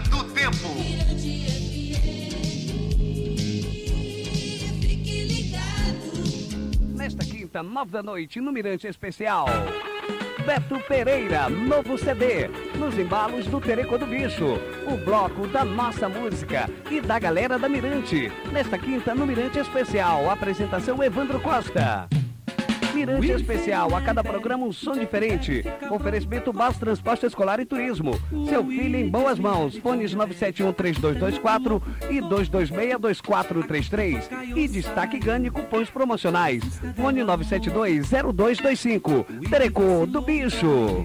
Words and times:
Do 0.00 0.24
Tempo. 0.24 0.68
Nesta 6.94 7.24
quinta, 7.24 7.62
nove 7.62 7.92
da 7.92 8.02
noite, 8.02 8.38
no 8.38 8.52
Mirante 8.52 8.86
Especial. 8.86 9.46
Beto 10.44 10.78
Pereira, 10.86 11.48
novo 11.48 11.96
CD, 11.96 12.46
nos 12.78 12.98
embalos 12.98 13.46
do 13.46 13.58
Tereco 13.58 13.96
do 13.96 14.06
Bicho, 14.06 14.58
o 14.86 14.96
bloco 14.98 15.46
da 15.46 15.64
nossa 15.64 16.10
música 16.10 16.68
e 16.90 17.00
da 17.00 17.18
galera 17.18 17.58
da 17.58 17.68
Mirante. 17.68 18.30
Nesta 18.52 18.78
quinta, 18.78 19.14
no 19.14 19.26
Mirante 19.26 19.58
Especial, 19.58 20.28
apresentação 20.30 21.02
Evandro 21.02 21.40
Costa. 21.40 22.06
Mirante 22.96 23.30
Especial, 23.30 23.94
a 23.94 24.00
cada 24.00 24.24
programa 24.24 24.64
um 24.64 24.72
som 24.72 24.92
diferente. 24.92 25.62
Oferecimento 25.90 26.50
Bas 26.50 26.78
Transporte 26.78 27.26
Escolar 27.26 27.60
e 27.60 27.66
Turismo. 27.66 28.18
Seu 28.48 28.64
filho 28.64 28.96
em 28.96 29.10
boas 29.10 29.38
mãos. 29.38 29.76
Fones 29.76 30.14
9713224 30.14 31.82
e 32.08 32.22
2262433. 32.22 34.56
E 34.56 34.66
destaque 34.66 35.18
ganhe 35.18 35.50
cupons 35.50 35.90
promocionais. 35.90 36.80
Fone 36.96 37.20
9720225. 37.20 39.26
Tereco 39.50 40.06
do 40.06 40.22
Bicho. 40.22 41.04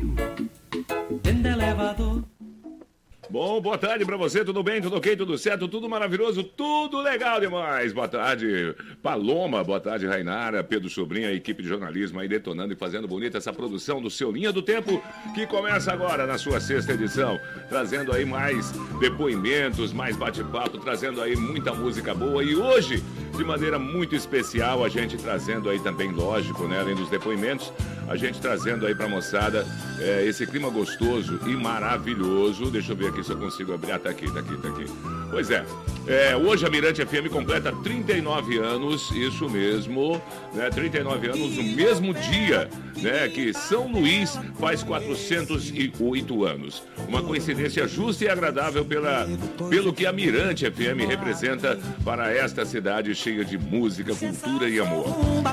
Bom, 3.31 3.62
boa 3.62 3.77
tarde 3.77 4.03
pra 4.03 4.17
você, 4.17 4.44
tudo 4.44 4.62
bem, 4.62 4.81
tudo 4.81 4.98
ok, 4.98 5.16
tudo 5.16 5.38
certo, 5.38 5.66
tudo 5.66 5.88
maravilhoso, 5.88 6.44
tudo 6.44 6.99
legal 6.99 7.39
demais. 7.39 7.94
Boa 7.94 8.05
tarde, 8.05 8.76
Paloma, 9.02 9.63
boa 9.63 9.80
tarde, 9.80 10.05
Rainara, 10.05 10.62
Pedro 10.66 10.89
Sobrinho, 10.89 11.30
a 11.30 11.31
equipe 11.31 11.63
de 11.63 11.70
jornalismo 11.70 12.20
aí 12.20 12.27
detonando 12.27 12.73
e 12.73 12.75
fazendo 12.75 13.08
bonita 13.08 13.38
essa 13.38 13.53
produção 13.53 14.02
do 14.02 14.09
seu 14.09 14.34
Linha 14.34 14.52
do 14.52 14.62
Tempo, 14.62 15.02
que 15.34 15.48
começa 15.48 15.94
agora 15.94 16.27
na 16.27 16.38
sua 16.38 16.59
sexta 16.59 16.91
edição, 16.91 17.39
trazendo 17.70 18.12
aí 18.12 18.25
mais 18.25 18.70
depoimentos, 18.99 19.94
mais 19.94 20.17
bate-papo, 20.17 20.77
trazendo 20.80 21.22
aí 21.22 21.34
muita 21.38 21.73
música 21.73 22.13
boa 22.13 22.44
e 22.44 22.53
hoje, 22.53 23.02
de 23.38 23.45
maneira 23.45 23.80
muito 23.80 24.13
especial, 24.13 24.84
a 24.84 24.89
gente 24.89 25.16
trazendo 25.16 25.69
aí 25.69 25.80
também, 25.80 26.11
lógico, 26.11 26.67
né, 26.67 26.81
além 26.81 26.95
dos 26.95 27.09
depoimentos, 27.09 27.72
a 28.12 28.16
gente 28.17 28.42
trazendo 28.42 28.86
aí 28.86 28.94
pra 28.94 29.08
moçada 29.08 29.66
é, 30.00 30.26
esse 30.26 30.45
clima 30.45 30.70
gostoso 30.70 31.40
e 31.45 31.56
maravilhoso. 31.56 32.70
Deixa 32.70 32.92
eu 32.92 32.95
ver 32.95 33.08
aqui 33.08 33.23
se 33.23 33.31
eu 33.31 33.38
consigo 33.38 33.73
abrir. 33.73 33.94
Ah, 33.94 34.00
tá 34.00 34.09
aqui, 34.09 34.31
tá 34.31 34.42
aqui, 34.42 34.58
tá 34.58 34.68
aqui. 34.68 34.86
Pois 35.30 35.50
é, 35.50 35.64
é 36.08 36.36
hoje 36.36 36.66
a 36.66 36.70
Mirante 36.70 37.06
FM 37.06 37.31
completa 37.31 37.72
39 37.72 38.58
anos, 38.58 39.09
isso 39.12 39.50
mesmo, 39.50 40.22
né? 40.53 40.70
39 40.70 41.28
anos 41.28 41.56
no 41.56 41.64
mesmo 41.64 42.14
dia, 42.14 42.70
né? 42.98 43.30
Que 43.30 43.53
São 43.53 43.88
Luís 43.88 44.38
faz 44.59 44.84
408 44.84 46.44
anos. 46.44 46.84
Uma 47.08 47.23
coincidência 47.23 47.88
justa 47.88 48.25
e 48.25 48.30
agradável 48.30 48.84
pela, 48.84 49.25
pelo 49.70 49.94
que 49.94 50.06
a 50.06 50.12
Mirante 50.12 50.70
FM 50.70 51.08
representa 51.08 51.80
para 52.03 52.34
esta 52.34 52.66
cidade 52.66 53.16
cheia 53.16 53.46
de 53.46 53.58
música, 53.58 54.14
cultura 54.14 54.68
e 54.68 54.80
amor. 54.81 55.06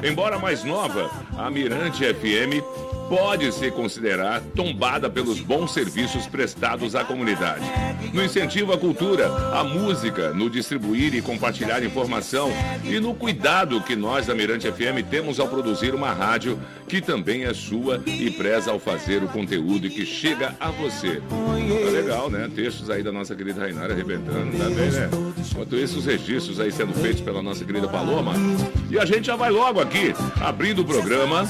Embora 0.03 0.39
mais 0.39 0.65
nova, 0.65 1.11
a 1.37 1.49
Mirante 1.51 2.03
FM 2.03 2.48
need 2.49 2.65
pode 3.09 3.51
se 3.53 3.71
considerar 3.71 4.43
tombada 4.55 5.09
pelos 5.09 5.41
bons 5.41 5.73
serviços 5.73 6.27
prestados 6.27 6.95
à 6.95 7.05
comunidade. 7.05 7.65
No 8.13 8.23
incentivo 8.23 8.73
à 8.73 8.79
cultura, 8.79 9.27
à 9.53 9.65
música, 9.65 10.33
no 10.33 10.51
distribuir 10.51 11.15
e 11.15 11.23
compartilhar 11.23 11.83
informação 11.83 12.51
e 12.85 13.01
no 13.01 13.15
cuidado 13.15 13.81
que 13.81 13.97
nós 13.97 14.27
da 14.27 14.35
Mirante 14.35 14.71
FM 14.71 15.09
temos 15.11 15.41
ao 15.41 15.49
produzir 15.49 15.95
uma 15.95 16.13
rádio 16.13 16.59
que 16.87 17.01
também 17.01 17.45
é 17.45 17.53
sua 17.53 18.03
e 18.07 18.31
preza 18.31 18.71
ao 18.71 18.79
fazer 18.79 19.23
o 19.23 19.29
conteúdo 19.29 19.87
e 19.87 19.91
que 19.91 20.07
chega 20.07 20.55
a 20.59 20.71
você. 20.71 21.21
Tá 21.21 21.91
legal, 21.91 22.31
né? 22.31 22.49
Textos 22.55 22.89
aí 22.89 23.03
da 23.03 23.13
nossa 23.13 23.35
querida 23.35 23.61
Rainara 23.61 23.93
arrebentando 23.93 24.57
também, 24.57 24.91
né? 24.91 25.11
Enquanto 25.51 25.77
isso, 25.77 25.99
os 25.99 26.07
registros 26.07 26.61
aí 26.61 26.73
sendo 26.73 26.95
feitos 26.95 27.21
pela 27.21 27.43
nossa 27.43 27.65
querida 27.65 27.89
Paloma. 27.89 28.33
E 28.91 28.99
a 28.99 29.05
gente 29.05 29.27
já 29.27 29.37
vai 29.37 29.51
logo 29.51 29.81
aqui, 29.81 30.15
abrindo 30.41 30.83
o 30.83 30.85
programa, 30.85 31.43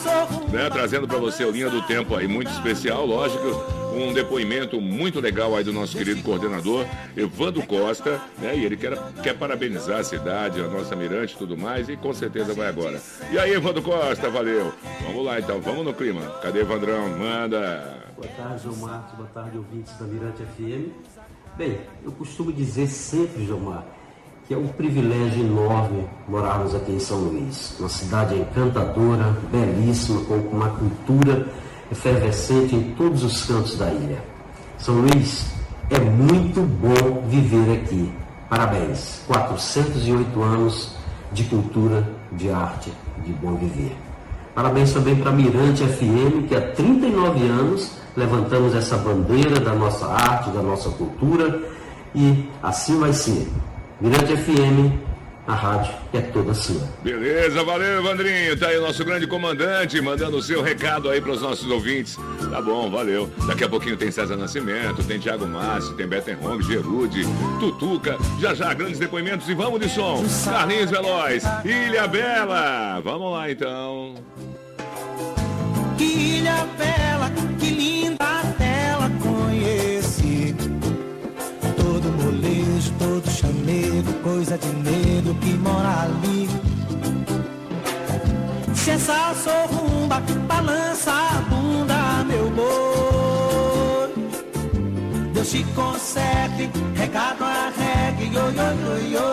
né? 0.53 0.69
Trazendo 0.71 1.07
para 1.07 1.19
você 1.19 1.45
Linha 1.51 1.71
do 1.71 1.83
Tempo 1.83 2.15
aí, 2.15 2.27
muito 2.29 2.51
especial, 2.51 3.07
lógico 3.07 3.79
um 3.99 4.13
depoimento 4.13 4.81
muito 4.81 5.21
legal 5.21 5.57
aí 5.57 5.65
do 5.65 5.73
nosso 5.73 5.97
querido 5.97 6.23
coordenador, 6.23 6.87
Evandro 7.17 7.67
Costa, 7.67 8.21
né? 8.39 8.57
E 8.57 8.65
ele 8.65 8.77
quer, 8.77 8.97
quer 9.23 9.37
parabenizar 9.37 9.99
a 10.01 10.05
cidade, 10.05 10.61
a 10.61 10.69
nossa 10.69 10.95
mirante 10.95 11.35
e 11.35 11.39
tudo 11.39 11.57
mais, 11.57 11.89
e 11.89 11.97
com 11.97 12.13
certeza 12.15 12.55
vai 12.55 12.69
agora. 12.69 13.01
E 13.31 13.39
aí, 13.39 13.53
Evandro 13.53 13.83
Costa, 13.83 14.31
valeu. 14.31 14.73
Vamos 15.03 15.25
lá 15.25 15.41
então, 15.41 15.61
vamos 15.61 15.85
no 15.85 15.93
clima. 15.93 16.21
Cadê 16.43 16.61
Evandrão? 16.61 17.09
Manda. 17.09 17.99
Boa 18.17 18.29
tarde, 18.29 18.63
João 18.63 18.77
Marcos. 18.77 19.17
Boa 19.17 19.29
tarde, 19.29 19.59
ouvintes 19.59 19.97
da 19.99 20.05
Mirante 20.07 20.43
FM. 20.43 20.93
Bem, 21.57 21.81
eu 22.05 22.13
costumo 22.13 22.53
dizer 22.53 22.87
sempre, 22.87 23.45
João 23.45 23.61
Marcos, 23.61 23.98
que 24.49 24.55
é 24.55 24.57
um 24.57 24.67
privilégio 24.67 25.45
enorme 25.45 26.07
morarmos 26.27 26.75
aqui 26.75 26.93
em 26.93 26.99
São 26.99 27.19
Luís. 27.19 27.77
Uma 27.79 27.91
cidade 27.91 28.35
encantadora, 28.35 29.37
belíssima, 29.53 30.23
com 30.23 30.37
uma 30.37 30.71
cultura 30.71 31.47
efervescente 31.93 32.75
em 32.75 32.95
todos 32.95 33.23
os 33.23 33.45
cantos 33.45 33.77
da 33.77 33.93
ilha. 33.93 34.25
São 34.79 35.03
Luís, 35.03 35.45
é 35.91 35.99
muito 35.99 36.63
bom 36.63 37.29
viver 37.29 37.83
aqui. 37.83 38.11
Parabéns. 38.49 39.21
408 39.27 40.43
anos 40.43 40.97
de 41.31 41.45
cultura, 41.45 42.09
de 42.33 42.51
arte, 42.51 42.91
de 43.27 43.33
bom 43.35 43.55
viver. 43.55 43.95
Parabéns 44.55 44.95
também 44.95 45.15
para 45.15 45.31
Mirante 45.31 45.85
FM, 45.85 46.49
que 46.49 46.55
há 46.57 46.73
39 46.73 47.47
anos 47.47 47.91
levantamos 48.17 48.75
essa 48.75 48.97
bandeira 48.97 49.61
da 49.61 49.75
nossa 49.75 50.07
arte, 50.07 50.49
da 50.51 50.63
nossa 50.63 50.89
cultura 50.89 51.69
e 52.15 52.49
assim 52.63 52.99
vai 52.99 53.13
ser. 53.13 53.47
Mirante 54.01 54.37
FM, 54.37 54.93
a 55.49 55.55
rádio 55.55 55.93
é 56.13 56.21
toda 56.21 56.55
sua. 56.55 56.81
Beleza, 57.03 57.65
valeu, 57.65 57.99
Evandrinho. 57.99 58.57
Tá 58.57 58.69
aí 58.69 58.79
o 58.79 58.83
nosso 58.83 59.05
grande 59.05 59.27
comandante 59.27 60.01
mandando 60.01 60.37
o 60.37 60.43
seu 60.43 60.63
recado 60.63 61.11
aí 61.11 61.21
para 61.21 61.33
os 61.33 61.43
nossos 61.43 61.69
ouvintes. 61.69 62.17
Tá 62.49 62.63
bom, 62.63 62.89
valeu. 62.89 63.29
Daqui 63.49 63.65
a 63.65 63.69
pouquinho 63.69 63.97
tem 63.97 64.13
César 64.13 64.37
Nascimento, 64.37 65.03
tem 65.03 65.19
Thiago 65.19 65.49
Massi, 65.49 65.93
tem 65.95 66.07
Beto 66.07 66.31
Hong, 66.41 66.63
Gerude, 66.63 67.25
Tutuca. 67.59 68.17
Já 68.41 68.55
já, 68.55 68.73
grandes 68.73 69.01
depoimentos 69.01 69.49
e 69.49 69.55
vamos 69.55 69.81
de 69.81 69.89
som. 69.89 70.25
Carlinhos 70.45 70.91
Veloz, 70.91 71.43
Ilha 71.65 72.07
Bela. 72.07 73.01
Vamos 73.03 73.33
lá 73.33 73.51
então. 73.51 74.15
Ilha 75.99 76.65
bela, 76.79 77.18
Se 89.09 89.13
essa 89.13 89.35
sorrumba 89.43 90.21
balança 90.47 91.11
a 91.11 91.41
bunda, 91.49 92.23
meu 92.27 92.51
boi. 92.51 94.13
Deus 95.33 95.49
te 95.49 95.65
conserve, 95.75 96.71
recado 96.95 97.43
a 97.43 97.73
regue, 97.75 98.29
yo, 98.31 98.51
yo, 98.51 98.69
yo, 98.83 98.99
yo 99.09 99.29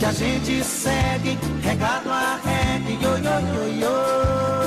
que 0.00 0.06
a 0.06 0.12
gente 0.12 0.64
segue, 0.64 1.38
regado 1.62 2.10
a 2.10 2.40
reggae, 2.44 2.98
yo, 3.00 3.16
yo, 3.18 3.38
yo, 3.54 3.68
yo. 3.78 4.59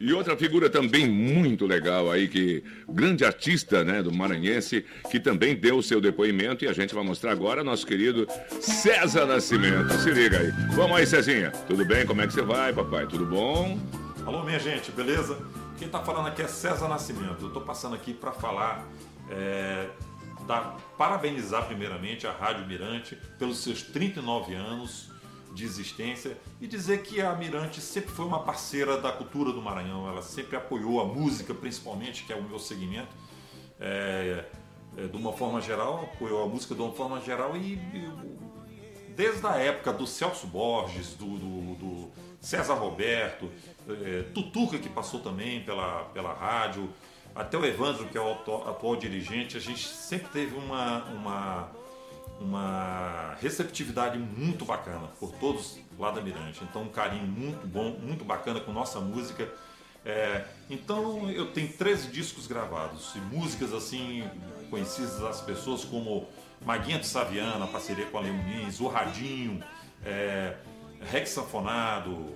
E 0.00 0.14
outra 0.14 0.34
figura 0.34 0.70
também 0.70 1.06
muito 1.06 1.66
legal 1.66 2.10
aí, 2.10 2.26
que 2.26 2.64
grande 2.88 3.22
artista 3.22 3.84
né, 3.84 4.02
do 4.02 4.10
Maranhense, 4.10 4.82
que 5.10 5.20
também 5.20 5.54
deu 5.54 5.76
o 5.76 5.82
seu 5.82 6.00
depoimento 6.00 6.64
e 6.64 6.68
a 6.68 6.72
gente 6.72 6.94
vai 6.94 7.04
mostrar 7.04 7.32
agora, 7.32 7.62
nosso 7.62 7.86
querido 7.86 8.26
César 8.62 9.26
Nascimento. 9.26 9.92
Se 9.98 10.10
liga 10.10 10.38
aí. 10.38 10.50
Vamos 10.72 10.96
aí, 10.96 11.06
Cezinha. 11.06 11.50
Tudo 11.68 11.84
bem? 11.84 12.06
Como 12.06 12.22
é 12.22 12.26
que 12.26 12.32
você 12.32 12.40
vai, 12.40 12.72
papai? 12.72 13.06
Tudo 13.06 13.26
bom? 13.26 13.78
Alô, 14.24 14.42
minha 14.42 14.58
gente, 14.58 14.90
beleza? 14.90 15.36
Quem 15.78 15.86
tá 15.86 16.00
falando 16.00 16.28
aqui 16.28 16.40
é 16.40 16.48
César 16.48 16.88
Nascimento. 16.88 17.44
Eu 17.44 17.50
tô 17.50 17.60
passando 17.60 17.94
aqui 17.94 18.14
para 18.14 18.32
falar, 18.32 18.88
é, 19.30 19.86
dar, 20.46 20.78
parabenizar 20.96 21.66
primeiramente 21.66 22.26
a 22.26 22.32
Rádio 22.32 22.66
Mirante 22.66 23.18
pelos 23.38 23.58
seus 23.58 23.82
39 23.82 24.54
anos 24.54 25.09
de 25.52 25.64
existência 25.64 26.36
e 26.60 26.66
dizer 26.66 27.02
que 27.02 27.20
a 27.20 27.34
Mirante 27.34 27.80
sempre 27.80 28.10
foi 28.10 28.24
uma 28.24 28.42
parceira 28.42 29.00
da 29.00 29.12
cultura 29.12 29.52
do 29.52 29.60
Maranhão. 29.60 30.08
Ela 30.08 30.22
sempre 30.22 30.56
apoiou 30.56 31.00
a 31.00 31.04
música, 31.04 31.52
principalmente, 31.54 32.24
que 32.24 32.32
é 32.32 32.36
o 32.36 32.42
meu 32.42 32.58
segmento. 32.58 33.14
É, 33.80 34.44
é, 34.96 35.06
de 35.06 35.16
uma 35.16 35.32
forma 35.32 35.60
geral, 35.60 36.08
apoiou 36.12 36.42
a 36.42 36.46
música 36.46 36.74
de 36.74 36.82
uma 36.82 36.92
forma 36.92 37.20
geral 37.20 37.56
e, 37.56 37.74
e 37.74 38.12
desde 39.16 39.46
a 39.46 39.56
época 39.56 39.92
do 39.92 40.06
Celso 40.06 40.46
Borges, 40.46 41.14
do, 41.14 41.38
do, 41.38 41.74
do 41.74 42.10
César 42.40 42.74
Roberto, 42.74 43.50
é, 43.88 44.22
Tutuca 44.34 44.78
que 44.78 44.88
passou 44.88 45.20
também 45.20 45.62
pela, 45.62 46.04
pela 46.12 46.32
rádio, 46.32 46.88
até 47.34 47.56
o 47.56 47.64
Evandro, 47.64 48.06
que 48.06 48.18
é 48.18 48.20
o 48.20 48.32
atual, 48.32 48.68
atual 48.68 48.96
dirigente, 48.96 49.56
a 49.56 49.60
gente 49.60 49.86
sempre 49.86 50.28
teve 50.28 50.56
uma, 50.56 51.04
uma, 51.04 51.70
uma 52.40 53.36
receptividade 53.40 54.18
muito 54.18 54.64
bacana 54.64 55.08
por 55.20 55.30
todos 55.32 55.78
lá 55.98 56.10
da 56.10 56.20
Mirante. 56.20 56.64
Então 56.64 56.82
um 56.82 56.88
carinho 56.88 57.26
muito 57.26 57.66
bom, 57.66 57.98
muito 58.02 58.24
bacana 58.24 58.60
com 58.60 58.72
nossa 58.72 58.98
música. 58.98 59.48
É, 60.04 60.46
então 60.70 61.30
eu 61.30 61.52
tenho 61.52 61.70
13 61.72 62.08
discos 62.08 62.46
gravados 62.46 63.14
e 63.14 63.18
músicas 63.18 63.74
assim 63.74 64.26
conhecidas 64.70 65.20
das 65.20 65.42
pessoas 65.42 65.84
como 65.84 66.26
Maguinha 66.64 66.98
de 66.98 67.06
Saviana, 67.06 67.66
parceria 67.66 68.06
com 68.06 68.18
a 68.18 68.22
Leonins, 68.22 68.80
O 68.80 68.88
Radinho, 68.88 69.62
é, 70.02 70.56
Rex 71.02 71.30
Sanfonado, 71.30 72.34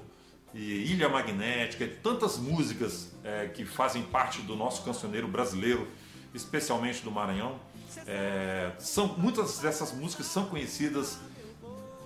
e 0.55 0.93
Ilha 0.93 1.09
Magnética, 1.09 1.87
tantas 2.03 2.39
músicas 2.39 3.13
é, 3.25 3.49
que 3.49 3.65
fazem 3.65 4.03
parte 4.03 4.41
do 4.43 4.55
nosso 4.55 4.85
cancioneiro 4.85 5.27
brasileiro, 5.27 5.89
especialmente 6.33 7.03
do 7.03 7.11
Maranhão. 7.11 7.59
É, 8.07 8.73
são, 8.79 9.09
muitas 9.19 9.59
dessas 9.59 9.93
músicas 9.93 10.27
são 10.27 10.47
conhecidas 10.47 11.19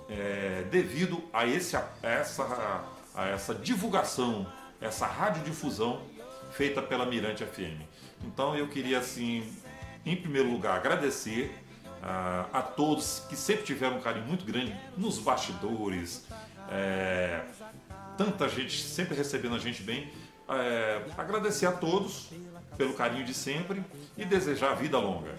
é, 0.09 0.63
devido 0.71 1.23
a, 1.31 1.45
esse, 1.45 1.75
a, 1.75 1.87
essa, 2.01 2.43
a 3.13 3.27
essa 3.27 3.53
divulgação, 3.53 4.47
essa 4.81 5.05
radiodifusão 5.05 6.01
feita 6.51 6.81
pela 6.81 7.05
Mirante 7.05 7.45
FM. 7.45 7.81
Então 8.25 8.55
eu 8.55 8.67
queria, 8.67 8.99
assim, 8.99 9.43
em 10.05 10.15
primeiro 10.15 10.49
lugar, 10.49 10.75
agradecer 10.77 11.53
a, 12.01 12.45
a 12.53 12.61
todos 12.61 13.23
que 13.29 13.35
sempre 13.35 13.63
tiveram 13.63 13.97
um 13.97 14.01
carinho 14.01 14.25
muito 14.25 14.45
grande 14.45 14.75
nos 14.97 15.19
bastidores, 15.19 16.25
é, 16.69 17.41
tanta 18.17 18.47
gente 18.47 18.81
sempre 18.81 19.15
recebendo 19.15 19.55
a 19.55 19.59
gente 19.59 19.83
bem. 19.83 20.11
É, 20.47 21.01
agradecer 21.17 21.67
a 21.67 21.71
todos 21.71 22.29
pelo 22.75 22.93
carinho 22.93 23.23
de 23.23 23.33
sempre 23.33 23.83
e 24.17 24.25
desejar 24.25 24.73
vida 24.73 24.97
longa, 24.97 25.35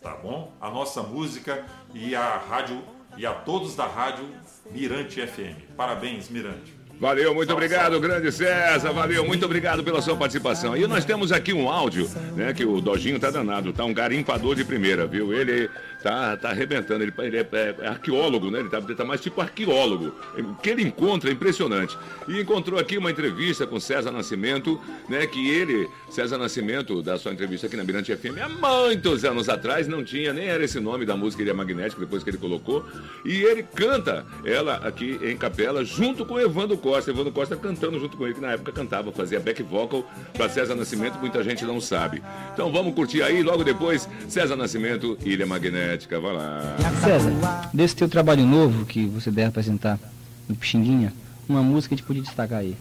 tá 0.00 0.14
bom? 0.14 0.52
A 0.60 0.70
nossa 0.70 1.02
música 1.02 1.64
e 1.94 2.14
a 2.14 2.36
rádio 2.36 2.82
e 3.16 3.26
a 3.26 3.32
todos 3.32 3.74
da 3.74 3.86
rádio 3.86 4.24
Mirante 4.70 5.20
FM. 5.26 5.74
Parabéns, 5.76 6.28
Mirante. 6.28 6.78
Valeu, 7.00 7.32
muito 7.32 7.52
obrigado, 7.52 8.00
grande 8.00 8.32
César. 8.32 8.92
Valeu, 8.92 9.24
muito 9.24 9.44
obrigado 9.44 9.84
pela 9.84 10.02
sua 10.02 10.16
participação. 10.16 10.76
E 10.76 10.84
nós 10.88 11.04
temos 11.04 11.30
aqui 11.30 11.52
um 11.52 11.70
áudio, 11.70 12.10
né? 12.34 12.52
Que 12.52 12.64
o 12.64 12.80
Dojinho 12.80 13.20
tá 13.20 13.30
danado, 13.30 13.72
tá 13.72 13.84
um 13.84 13.94
garimpador 13.94 14.56
de 14.56 14.64
primeira, 14.64 15.06
viu? 15.06 15.32
Ele 15.32 15.70
tá, 16.02 16.36
tá 16.36 16.50
arrebentando. 16.50 17.02
Ele, 17.02 17.12
ele 17.18 17.38
é, 17.38 17.48
é, 17.52 17.74
é, 17.80 17.88
arqueólogo, 17.88 18.50
né? 18.50 18.60
Ele 18.60 18.68
tá, 18.68 18.78
ele 18.78 18.94
tá, 18.94 19.04
mais 19.04 19.20
tipo 19.20 19.40
arqueólogo. 19.40 20.14
O 20.36 20.54
que 20.56 20.70
ele 20.70 20.82
encontra 20.82 21.30
é 21.30 21.32
impressionante. 21.32 21.96
E 22.26 22.40
encontrou 22.40 22.78
aqui 22.78 22.98
uma 22.98 23.10
entrevista 23.10 23.66
com 23.66 23.78
César 23.80 24.10
Nascimento, 24.10 24.80
né? 25.08 25.26
Que 25.26 25.50
ele, 25.50 25.88
César 26.10 26.38
Nascimento, 26.38 27.02
da 27.02 27.18
sua 27.18 27.32
entrevista 27.32 27.66
aqui 27.66 27.76
na 27.76 27.84
Mirante 27.84 28.14
FM, 28.14 28.38
há 28.40 28.48
muitos 28.48 29.24
anos 29.24 29.48
atrás, 29.48 29.88
não 29.88 30.04
tinha, 30.04 30.32
nem 30.32 30.48
era 30.48 30.64
esse 30.64 30.80
nome 30.80 31.04
da 31.04 31.16
música, 31.16 31.42
ele 31.42 31.50
é 31.50 31.54
magnético, 31.54 32.00
depois 32.00 32.22
que 32.22 32.30
ele 32.30 32.38
colocou. 32.38 32.84
E 33.24 33.42
ele 33.42 33.62
canta 33.62 34.24
ela 34.44 34.76
aqui 34.76 35.18
em 35.22 35.36
capela, 35.36 35.84
junto 35.84 36.24
com 36.24 36.38
Evandro 36.38 36.76
Costa. 36.76 37.10
Evandro 37.10 37.32
Costa 37.32 37.56
cantando 37.56 37.98
junto 37.98 38.16
com 38.16 38.24
ele, 38.24 38.34
que 38.34 38.40
na 38.40 38.52
época 38.52 38.72
cantava, 38.72 39.12
fazia 39.12 39.40
back 39.40 39.62
vocal 39.62 40.08
para 40.32 40.48
César 40.48 40.74
Nascimento, 40.74 41.18
muita 41.18 41.42
gente 41.42 41.64
não 41.64 41.80
sabe. 41.80 42.22
Então 42.52 42.70
vamos 42.70 42.94
curtir 42.94 43.22
aí, 43.22 43.42
logo 43.42 43.64
depois, 43.64 44.08
César 44.28 44.56
Nascimento, 44.56 45.18
Ilha 45.24 45.46
Magnética 45.46 45.87
vai 46.20 46.32
lá. 46.34 46.76
César, 47.02 47.70
desse 47.72 47.96
teu 47.96 48.08
trabalho 48.08 48.44
novo 48.46 48.84
que 48.84 49.06
você 49.06 49.30
deve 49.30 49.48
apresentar 49.48 49.98
no 50.48 50.54
Pixinguinha, 50.54 51.12
uma 51.48 51.62
música 51.62 51.88
que 51.88 51.94
a 51.94 51.96
gente 51.98 52.06
podia 52.06 52.22
destacar 52.22 52.60
aí. 52.60 52.76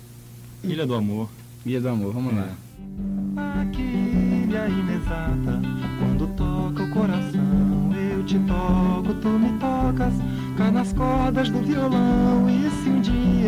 Ilha 0.63 0.85
do 0.85 0.93
Amor. 0.93 1.29
Ilha 1.65 1.81
do 1.81 1.89
Amor, 1.89 2.13
vamos 2.13 2.33
é. 2.33 2.35
lá. 2.35 3.61
Aqui, 3.61 3.81
ilha 3.81 4.67
inexata, 4.67 5.61
quando 5.99 6.27
toca 6.35 6.83
o 6.83 6.89
coração, 6.89 7.93
eu 8.11 8.23
te 8.25 8.39
toco, 8.39 9.13
tu 9.21 9.29
me 9.29 9.57
tocas, 9.59 10.13
cá 10.57 10.71
nas 10.71 10.91
cordas 10.93 11.49
do 11.49 11.61
violão, 11.61 12.49
e 12.49 12.69
se 12.69 12.89
um 12.89 13.01
dia 13.01 13.46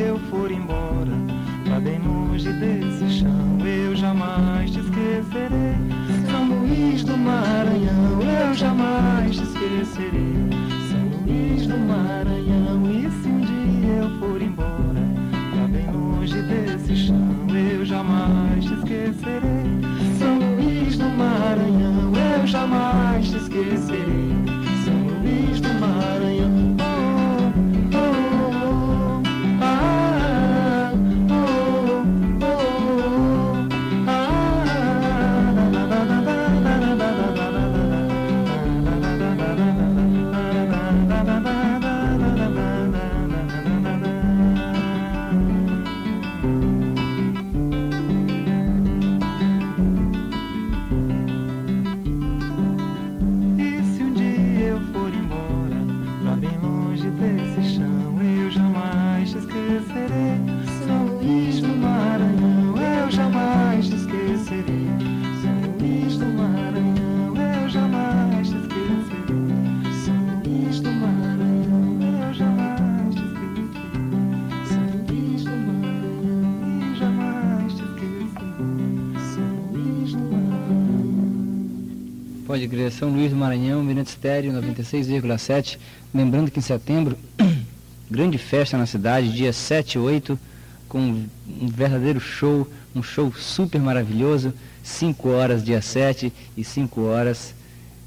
Pode 82.50 82.68
crer, 82.68 82.92
São 82.92 83.12
Luís 83.12 83.30
do 83.30 83.36
Maranhão, 83.36 83.84
Mirante 83.84 84.08
Estéreo 84.08 84.52
96,7. 84.54 85.78
Lembrando 86.12 86.50
que 86.50 86.58
em 86.58 86.64
setembro, 86.64 87.16
grande 88.10 88.40
festa 88.40 88.76
na 88.76 88.88
cidade, 88.88 89.32
dia 89.32 89.54
7 89.54 89.94
e 89.94 90.00
8, 90.00 90.40
com 90.88 91.00
um 91.00 91.68
verdadeiro 91.68 92.20
show, 92.20 92.68
um 92.96 93.04
show 93.04 93.32
super 93.34 93.80
maravilhoso. 93.80 94.52
5 94.82 95.30
horas 95.30 95.64
dia 95.64 95.80
7 95.80 96.34
e 96.58 96.64
5 96.64 97.00
horas 97.02 97.54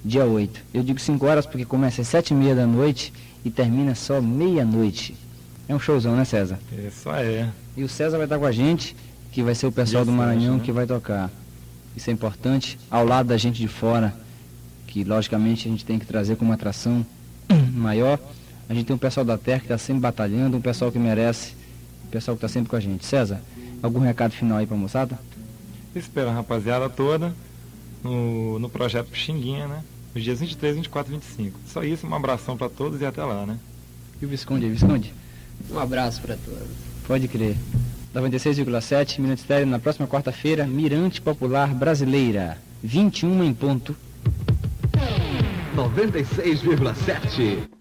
dia 0.04 0.24
8. 0.24 0.60
Eu 0.74 0.82
digo 0.82 0.98
5 0.98 1.24
horas 1.24 1.46
porque 1.46 1.64
começa 1.64 2.02
às 2.02 2.08
7 2.08 2.32
e 2.32 2.34
meia 2.34 2.56
da 2.56 2.66
noite 2.66 3.12
e 3.44 3.50
termina 3.50 3.94
só 3.94 4.20
meia-noite. 4.20 5.14
É 5.68 5.74
um 5.76 5.78
showzão, 5.78 6.16
né 6.16 6.24
César? 6.24 6.58
Isso 6.84 7.08
é. 7.12 7.48
E 7.76 7.84
o 7.84 7.88
César 7.88 8.16
vai 8.16 8.26
estar 8.26 8.40
com 8.40 8.46
a 8.46 8.50
gente, 8.50 8.96
que 9.30 9.40
vai 9.40 9.54
ser 9.54 9.68
o 9.68 9.72
pessoal 9.72 10.04
Dia 10.04 10.12
do 10.12 10.18
Maranhão 10.18 10.54
sete, 10.54 10.58
né? 10.58 10.64
que 10.64 10.72
vai 10.72 10.84
tocar. 10.84 11.30
Isso 11.96 12.10
é 12.10 12.12
importante, 12.12 12.76
ao 12.90 13.04
lado 13.04 13.28
da 13.28 13.36
gente 13.36 13.60
de 13.60 13.68
fora, 13.68 14.12
que 14.92 15.02
logicamente 15.04 15.66
a 15.66 15.70
gente 15.70 15.86
tem 15.86 15.98
que 15.98 16.04
trazer 16.04 16.36
como 16.36 16.52
atração 16.52 17.04
maior. 17.72 18.18
A 18.68 18.74
gente 18.74 18.84
tem 18.84 18.94
um 18.94 18.98
pessoal 18.98 19.24
da 19.24 19.38
terra 19.38 19.60
que 19.60 19.64
está 19.64 19.78
sempre 19.78 20.02
batalhando, 20.02 20.58
um 20.58 20.60
pessoal 20.60 20.92
que 20.92 20.98
merece, 20.98 21.54
um 22.04 22.10
pessoal 22.10 22.36
que 22.36 22.44
está 22.44 22.52
sempre 22.52 22.68
com 22.68 22.76
a 22.76 22.80
gente. 22.80 23.06
César, 23.06 23.40
algum 23.82 24.00
recado 24.00 24.32
final 24.32 24.58
aí 24.58 24.66
para 24.66 24.76
a 24.76 24.78
moçada? 24.78 25.18
Espero 25.96 26.28
a 26.28 26.34
rapaziada 26.34 26.90
toda 26.90 27.34
no, 28.04 28.58
no 28.58 28.68
projeto 28.68 29.08
Pixinguinha, 29.08 29.66
né? 29.66 29.82
Os 30.14 30.22
dias 30.22 30.40
23, 30.40 30.76
24 30.76 31.10
e 31.10 31.16
25. 31.16 31.58
Só 31.66 31.82
isso, 31.82 32.06
um 32.06 32.14
abração 32.14 32.54
pra 32.54 32.68
todos 32.68 33.00
e 33.00 33.06
até 33.06 33.24
lá, 33.24 33.46
né? 33.46 33.58
E 34.20 34.26
o 34.26 34.28
Visconde 34.28 34.66
aí, 34.66 34.72
Visconde? 34.72 35.14
Um 35.70 35.78
abraço 35.78 36.20
para 36.20 36.36
todos. 36.36 36.68
Pode 37.06 37.28
crer. 37.28 37.56
96,7, 38.14 39.20
Minuto 39.20 39.38
Estéreo, 39.38 39.66
na 39.66 39.78
próxima 39.78 40.06
quarta-feira, 40.06 40.66
Mirante 40.66 41.18
Popular 41.18 41.74
Brasileira, 41.74 42.58
21 42.82 43.42
em 43.42 43.54
ponto. 43.54 43.96
96,7. 45.88 47.71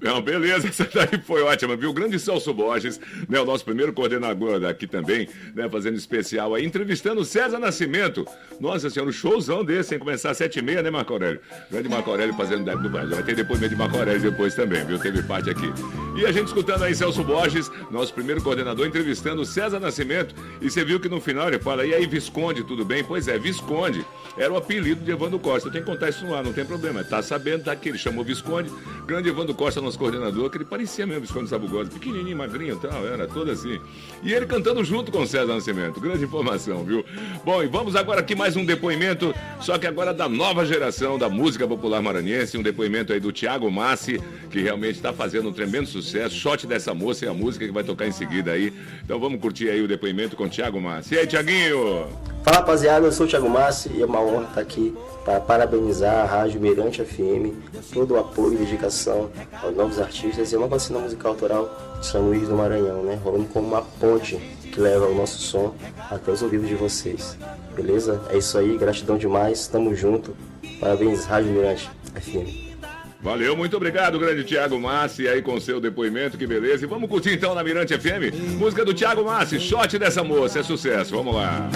Não, 0.00 0.20
beleza, 0.20 0.68
essa 0.68 0.88
daí 0.92 1.20
foi 1.24 1.42
ótima, 1.42 1.76
viu? 1.76 1.90
O 1.90 1.92
grande 1.92 2.18
Celso 2.18 2.52
Borges, 2.52 3.00
né, 3.28 3.40
o 3.40 3.44
nosso 3.44 3.64
primeiro 3.64 3.92
coordenador 3.92 4.64
aqui 4.66 4.86
também, 4.86 5.28
né, 5.54 5.68
fazendo 5.68 5.96
especial 5.96 6.54
aí, 6.54 6.64
entrevistando 6.64 7.20
o 7.20 7.24
César 7.24 7.58
Nascimento. 7.58 8.26
Nossa 8.60 8.90
senhora, 8.90 9.10
um 9.10 9.12
showzão 9.12 9.64
desse, 9.64 9.90
sem 9.90 9.98
começar 9.98 10.30
às 10.30 10.36
sete 10.36 10.58
e 10.58 10.62
meia, 10.62 10.82
né, 10.82 10.90
Marco 10.90 11.12
Aurélio? 11.12 11.40
Grande 11.70 11.88
Marco 11.88 12.10
Aurélio 12.10 12.34
fazendo 12.34 12.64
do 12.76 12.90
Vai 12.90 13.22
ter 13.22 13.34
depoimento 13.34 13.70
de 13.70 13.76
Marco 13.76 13.96
Aurélio 13.96 14.20
depois 14.20 14.54
também, 14.54 14.84
viu? 14.84 14.98
Teve 14.98 15.22
parte 15.22 15.48
aqui. 15.48 15.72
E 16.16 16.24
a 16.24 16.32
gente 16.32 16.46
escutando 16.46 16.82
aí 16.82 16.94
Celso 16.94 17.22
Borges, 17.22 17.70
nosso 17.90 18.12
primeiro 18.12 18.42
coordenador, 18.42 18.86
entrevistando 18.86 19.42
o 19.42 19.46
César 19.46 19.78
Nascimento. 19.80 20.34
E 20.60 20.70
você 20.70 20.84
viu 20.84 20.98
que 21.00 21.08
no 21.08 21.20
final 21.20 21.48
ele 21.48 21.58
fala, 21.58 21.86
e 21.86 21.94
aí, 21.94 22.06
Visconde, 22.06 22.64
tudo 22.64 22.84
bem? 22.84 23.04
Pois 23.04 23.28
é, 23.28 23.38
Visconde 23.38 24.04
era 24.36 24.52
o 24.52 24.56
apelido 24.56 25.04
de 25.04 25.10
Evandro 25.10 25.38
Costa. 25.38 25.68
Eu 25.68 25.72
tenho 25.72 25.84
que 25.84 25.90
contar 25.90 26.08
isso 26.08 26.24
no 26.24 26.34
ar, 26.34 26.42
não 26.42 26.52
tem 26.52 26.64
problema. 26.64 27.04
Tá 27.04 27.22
sabendo, 27.22 27.64
tá 27.64 27.72
aqui, 27.72 27.90
ele 27.90 27.98
chamou 27.98 28.24
Visconde. 28.24 28.70
Grande 29.06 29.28
Evandro 29.28 29.54
Costa 29.54 29.80
nosso 29.86 29.98
coordenador, 29.98 30.50
que 30.50 30.58
ele 30.58 30.64
parecia 30.64 31.06
mesmo 31.06 31.22
Visconde 31.22 31.48
Sabugosa, 31.48 31.90
pequenininho, 31.90 32.36
magrinho 32.36 32.74
e 32.74 32.78
tal, 32.78 33.06
era 33.06 33.26
todo 33.26 33.50
assim. 33.50 33.80
E 34.22 34.32
ele 34.32 34.44
cantando 34.44 34.84
junto 34.84 35.10
com 35.10 35.20
o 35.20 35.26
César 35.26 35.54
Nascimento. 35.54 36.00
Grande 36.00 36.24
informação, 36.24 36.84
viu? 36.84 37.04
Bom, 37.44 37.62
e 37.62 37.66
vamos 37.66 37.96
agora 37.96 38.20
aqui 38.20 38.34
mais 38.34 38.56
um 38.56 38.64
depoimento, 38.64 39.34
só 39.60 39.78
que 39.78 39.86
agora 39.86 40.12
da 40.12 40.28
nova 40.28 40.66
geração 40.66 41.18
da 41.18 41.28
música 41.28 41.66
popular 41.66 42.02
maranhense, 42.02 42.58
um 42.58 42.62
depoimento 42.62 43.12
aí 43.12 43.20
do 43.20 43.30
Tiago 43.32 43.70
Massi, 43.70 44.20
que 44.50 44.60
realmente 44.60 44.96
está 44.96 45.12
fazendo 45.12 45.48
um 45.48 45.52
tremendo 45.52 45.86
sucesso. 45.86 46.34
Shot 46.34 46.66
dessa 46.66 46.92
moça 46.92 47.24
e 47.24 47.28
a 47.28 47.34
música 47.34 47.64
que 47.64 47.72
vai 47.72 47.84
tocar 47.84 48.06
em 48.06 48.12
seguida 48.12 48.52
aí. 48.52 48.72
Então 49.04 49.20
vamos 49.20 49.40
curtir 49.40 49.68
aí 49.68 49.80
o 49.80 49.88
depoimento 49.88 50.36
com 50.36 50.44
o 50.44 50.48
Tiago 50.48 50.80
Massi. 50.80 51.14
E 51.14 51.18
aí, 51.18 51.26
Tiaguinho? 51.26 52.35
Fala 52.46 52.58
rapaziada, 52.58 53.04
eu 53.04 53.10
sou 53.10 53.26
o 53.26 53.28
Thiago 53.28 53.50
Massi 53.50 53.90
e 53.92 54.02
é 54.02 54.06
uma 54.06 54.20
honra 54.20 54.44
estar 54.44 54.60
aqui 54.60 54.96
para 55.24 55.40
parabenizar 55.40 56.14
a 56.14 56.24
Rádio 56.26 56.60
Mirante 56.60 57.04
FM, 57.04 57.50
todo 57.92 58.14
o 58.14 58.18
apoio 58.20 58.54
e 58.54 58.58
dedicação 58.58 59.32
aos 59.60 59.74
novos 59.74 59.98
artistas 59.98 60.52
e 60.52 60.54
é 60.54 60.58
uma 60.58 60.68
vacina 60.68 61.00
musical 61.00 61.32
autoral 61.32 61.98
de 61.98 62.06
São 62.06 62.22
Luís 62.28 62.48
do 62.48 62.54
Maranhão, 62.54 63.02
né? 63.02 63.18
Rolando 63.20 63.46
como 63.46 63.66
uma 63.66 63.82
ponte 63.82 64.36
que 64.36 64.80
leva 64.80 65.06
o 65.06 65.14
nosso 65.16 65.40
som 65.40 65.74
até 66.08 66.30
os 66.30 66.40
ouvidos 66.40 66.68
de 66.68 66.76
vocês. 66.76 67.36
Beleza? 67.74 68.22
É 68.30 68.38
isso 68.38 68.56
aí, 68.56 68.78
gratidão 68.78 69.18
demais, 69.18 69.66
tamo 69.66 69.92
junto. 69.92 70.36
Parabéns, 70.78 71.24
Rádio 71.24 71.50
Mirante 71.50 71.90
FM. 72.14 72.76
Valeu, 73.20 73.56
muito 73.56 73.76
obrigado, 73.76 74.20
grande 74.20 74.44
Thiago 74.44 74.78
Massi, 74.78 75.26
aí 75.26 75.42
com 75.42 75.58
seu 75.58 75.80
depoimento, 75.80 76.38
que 76.38 76.46
beleza. 76.46 76.84
E 76.84 76.86
vamos 76.86 77.10
curtir 77.10 77.32
então 77.32 77.56
na 77.56 77.64
Mirante 77.64 77.98
FM, 77.98 78.56
música 78.56 78.84
do 78.84 78.94
Thiago 78.94 79.24
Massi, 79.24 79.58
shot 79.58 79.98
dessa 79.98 80.22
moça, 80.22 80.60
é 80.60 80.62
sucesso, 80.62 81.16
vamos 81.16 81.34
lá. 81.34 81.68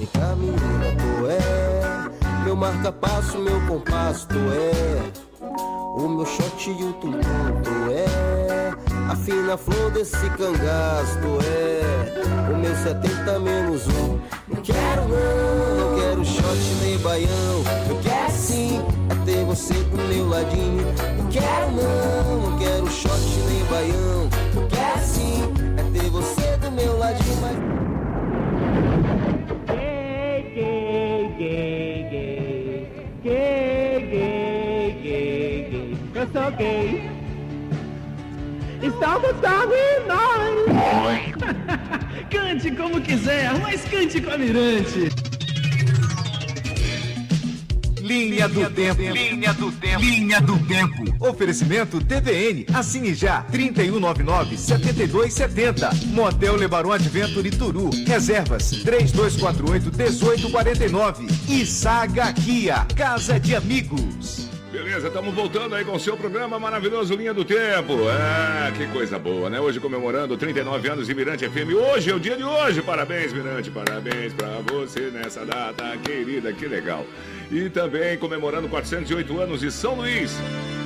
Vem 0.00 0.08
cá, 0.14 0.34
menina, 0.34 0.96
tu 0.96 1.26
é. 1.28 2.44
Meu 2.44 2.56
marca-passo, 2.56 3.36
meu 3.36 3.60
compasso, 3.66 4.26
tu 4.28 4.38
é. 4.50 5.12
O 5.94 6.08
meu 6.08 6.24
shot 6.24 6.70
e 6.70 6.84
o 6.84 6.94
tum 6.94 7.12
tu 7.62 7.92
é. 7.92 8.72
A 9.10 9.14
fina 9.14 9.58
flor 9.58 9.90
desse 9.90 10.16
cangaço, 10.30 11.18
tu 11.20 11.38
é. 11.44 12.50
O 12.50 12.56
meu 12.56 12.74
70 12.76 13.38
menos 13.40 13.86
um. 13.88 14.18
Não 14.48 14.62
quero 14.62 15.02
não, 15.02 15.90
não 15.90 16.00
quero 16.00 16.24
shot 16.24 16.58
nem 16.80 16.96
baião, 17.00 17.62
eu 17.90 17.98
quero 18.02 18.32
sim 18.32 18.82
é 19.10 19.24
ter 19.26 19.44
você 19.44 19.74
do 19.74 19.98
meu 19.98 20.30
ladinho. 20.30 20.86
Não 21.18 21.26
quero 21.30 21.72
não, 21.72 22.50
não 22.50 22.58
quero 22.58 22.86
shot 22.90 23.20
nem 23.50 23.64
baião, 23.66 24.30
eu 24.56 24.66
quero 24.66 25.04
sim 25.04 25.42
é 25.76 26.00
ter 26.00 26.08
você 26.08 26.56
do 26.56 26.70
meu 26.70 26.98
ladinho, 26.98 27.36
mas 27.42 27.89
eu 36.14 36.28
sou 36.32 36.50
gay. 36.52 37.08
Estamos 38.82 39.34
nós. 40.06 40.60
cante 42.30 42.70
como 42.72 43.00
quiser, 43.00 43.58
mas 43.60 43.82
cante 43.84 44.20
com 44.20 44.30
a 44.32 44.38
Mirante. 44.38 45.29
Linha 48.10 48.48
do 48.48 48.68
Tempo. 48.70 49.00
Linha 49.00 49.54
do 49.54 49.70
Tempo. 49.70 50.00
Linha 50.00 50.40
do 50.40 50.58
Tempo. 50.66 51.04
Oferecimento 51.20 52.04
TVN. 52.04 52.66
Assine 52.74 53.14
já. 53.14 53.44
3199-7270. 53.52 56.06
Motel 56.06 56.56
Lebaron 56.56 56.90
Adventure 56.90 57.48
Turu. 57.50 57.88
Reservas. 58.08 58.72
3248-1849. 58.84 61.30
E 61.48 61.64
Saga 61.64 62.32
Kia. 62.32 62.84
Casa 62.96 63.38
de 63.38 63.54
Amigos. 63.54 64.49
Beleza, 64.90 65.06
estamos 65.06 65.32
voltando 65.32 65.76
aí 65.76 65.84
com 65.84 65.94
o 65.94 66.00
seu 66.00 66.16
programa 66.16 66.58
maravilhoso 66.58 67.14
Linha 67.14 67.32
do 67.32 67.44
Tempo. 67.44 67.92
É, 68.10 68.72
que 68.72 68.88
coisa 68.88 69.20
boa, 69.20 69.48
né? 69.48 69.60
Hoje 69.60 69.78
comemorando 69.78 70.36
39 70.36 70.88
anos 70.88 71.06
de 71.06 71.14
Mirante 71.14 71.48
FM. 71.48 71.72
Hoje 71.92 72.10
é 72.10 72.14
o 72.14 72.18
dia 72.18 72.36
de 72.36 72.42
hoje. 72.42 72.82
Parabéns, 72.82 73.32
Mirante. 73.32 73.70
Parabéns 73.70 74.32
pra 74.32 74.48
você 74.66 75.02
nessa 75.12 75.46
data 75.46 75.96
querida. 75.98 76.52
Que 76.52 76.66
legal. 76.66 77.06
E 77.52 77.70
também 77.70 78.18
comemorando 78.18 78.68
408 78.68 79.40
anos 79.40 79.60
de 79.60 79.70
São 79.70 79.94
Luís. 79.94 80.36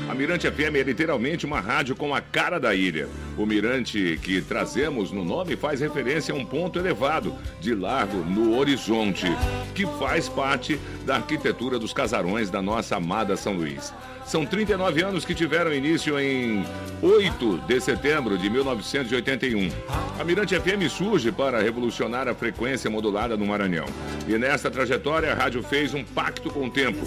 A 0.06 0.14
Mirante 0.14 0.50
FM 0.50 0.76
é 0.76 0.82
literalmente 0.82 1.46
uma 1.46 1.60
rádio 1.60 1.96
com 1.96 2.14
a 2.14 2.20
cara 2.20 2.60
da 2.60 2.74
ilha. 2.74 3.08
O 3.38 3.46
Mirante 3.46 4.18
que 4.22 4.42
trazemos 4.42 5.10
no 5.10 5.24
nome 5.24 5.56
faz 5.56 5.80
referência 5.80 6.34
a 6.34 6.36
um 6.36 6.44
ponto 6.44 6.78
elevado, 6.78 7.34
de 7.58 7.74
largo 7.74 8.18
no 8.18 8.56
horizonte, 8.56 9.26
que 9.74 9.86
faz 9.98 10.28
parte 10.28 10.78
da 11.06 11.16
arquitetura 11.16 11.78
dos 11.78 11.94
casarões 11.94 12.50
da 12.50 12.60
nossa 12.60 12.96
amada 12.96 13.34
São 13.34 13.54
Luís. 13.54 13.94
São 14.26 14.46
39 14.46 15.02
anos 15.02 15.24
que 15.24 15.34
tiveram 15.34 15.72
início 15.72 16.18
em 16.18 16.64
8 17.02 17.58
de 17.66 17.80
setembro 17.80 18.38
de 18.38 18.48
1981. 18.48 19.70
A 20.18 20.24
Mirante 20.24 20.58
FM 20.58 20.88
surge 20.88 21.30
para 21.30 21.60
revolucionar 21.60 22.26
a 22.26 22.34
frequência 22.34 22.88
modulada 22.88 23.36
no 23.36 23.46
Maranhão. 23.46 23.84
E 24.26 24.38
nessa 24.38 24.70
trajetória, 24.70 25.30
a 25.30 25.34
rádio 25.34 25.62
fez 25.62 25.92
um 25.92 26.02
pacto 26.02 26.50
com 26.50 26.66
o 26.66 26.70
tempo. 26.70 27.04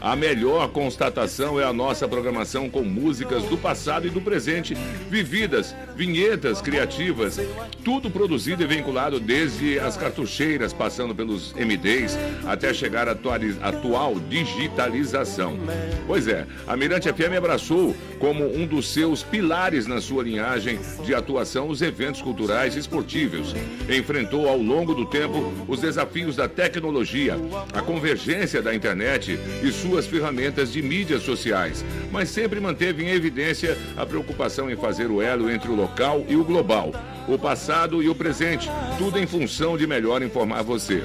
A 0.00 0.16
melhor 0.16 0.68
constatação 0.70 1.60
é 1.60 1.64
a 1.64 1.72
nossa 1.72 2.08
programação 2.08 2.68
com 2.68 2.82
músicas 2.82 3.44
do 3.44 3.56
passado 3.56 4.08
e 4.08 4.10
do 4.10 4.20
presente, 4.20 4.74
vividas, 5.08 5.74
vinhetas 5.94 6.60
criativas, 6.60 7.38
tudo 7.84 8.10
produzido 8.10 8.64
e 8.64 8.66
vinculado 8.66 9.20
desde 9.20 9.78
as 9.78 9.96
cartucheiras, 9.96 10.72
passando 10.72 11.14
pelos 11.14 11.52
MDs, 11.52 12.18
até 12.46 12.74
chegar 12.74 13.08
à 13.08 13.12
atual 13.12 14.18
digitalização. 14.28 15.56
Pois 16.06 16.26
é, 16.26 16.47
a 16.66 16.76
Mirante 16.76 17.12
FM 17.12 17.36
abraçou 17.36 17.96
como 18.18 18.44
um 18.44 18.66
dos 18.66 18.92
seus 18.92 19.22
pilares 19.22 19.86
na 19.86 20.00
sua 20.00 20.22
linhagem 20.22 20.78
de 21.04 21.14
atuação 21.14 21.68
os 21.68 21.80
eventos 21.82 22.20
culturais 22.20 22.76
e 22.76 22.78
esportivos. 22.78 23.54
Enfrentou 23.88 24.48
ao 24.48 24.58
longo 24.58 24.94
do 24.94 25.06
tempo 25.06 25.52
os 25.66 25.80
desafios 25.80 26.36
da 26.36 26.48
tecnologia, 26.48 27.36
a 27.72 27.80
convergência 27.80 28.60
da 28.60 28.74
internet 28.74 29.38
e 29.62 29.72
suas 29.72 30.06
ferramentas 30.06 30.72
de 30.72 30.82
mídias 30.82 31.22
sociais, 31.22 31.84
mas 32.10 32.28
sempre 32.28 32.60
manteve 32.60 33.04
em 33.04 33.10
evidência 33.10 33.76
a 33.96 34.04
preocupação 34.04 34.70
em 34.70 34.76
fazer 34.76 35.10
o 35.10 35.22
elo 35.22 35.50
entre 35.50 35.70
o 35.70 35.74
local 35.74 36.24
e 36.28 36.36
o 36.36 36.44
global, 36.44 36.92
o 37.26 37.38
passado 37.38 38.02
e 38.02 38.08
o 38.08 38.14
presente, 38.14 38.68
tudo 38.96 39.18
em 39.18 39.26
função 39.26 39.76
de 39.76 39.86
melhor 39.86 40.22
informar 40.22 40.62
você. 40.62 41.02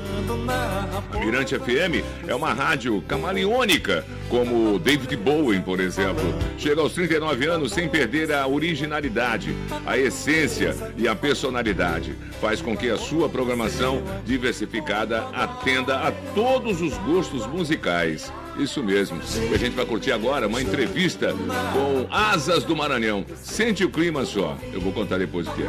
A 1.11 1.19
Mirante 1.19 1.57
FM 1.57 2.03
é 2.27 2.33
uma 2.33 2.53
rádio 2.53 3.01
camaleônica, 3.07 4.05
como 4.29 4.79
David 4.79 5.15
Bowie, 5.17 5.61
por 5.61 5.79
exemplo. 5.79 6.23
Chega 6.57 6.81
aos 6.81 6.93
39 6.93 7.45
anos 7.45 7.71
sem 7.71 7.87
perder 7.87 8.31
a 8.31 8.47
originalidade, 8.47 9.55
a 9.85 9.97
essência 9.97 10.75
e 10.97 11.07
a 11.07 11.15
personalidade. 11.15 12.15
Faz 12.41 12.61
com 12.61 12.75
que 12.75 12.89
a 12.89 12.97
sua 12.97 13.29
programação 13.29 14.01
diversificada 14.25 15.23
atenda 15.33 15.99
a 15.99 16.11
todos 16.33 16.81
os 16.81 16.97
gostos 16.99 17.45
musicais. 17.47 18.31
Isso 18.57 18.83
mesmo. 18.83 19.19
E 19.49 19.53
a 19.53 19.57
gente 19.57 19.75
vai 19.75 19.85
curtir 19.85 20.11
agora 20.11 20.47
uma 20.47 20.61
entrevista 20.61 21.33
com 21.73 22.05
Asas 22.11 22.63
do 22.63 22.75
Maranhão. 22.75 23.25
Sente 23.41 23.83
o 23.83 23.89
clima 23.89 24.25
só. 24.25 24.57
Eu 24.71 24.79
vou 24.79 24.91
contar 24.91 25.17
depois 25.17 25.47
o 25.47 25.51
que 25.51 25.63
é. 25.63 25.67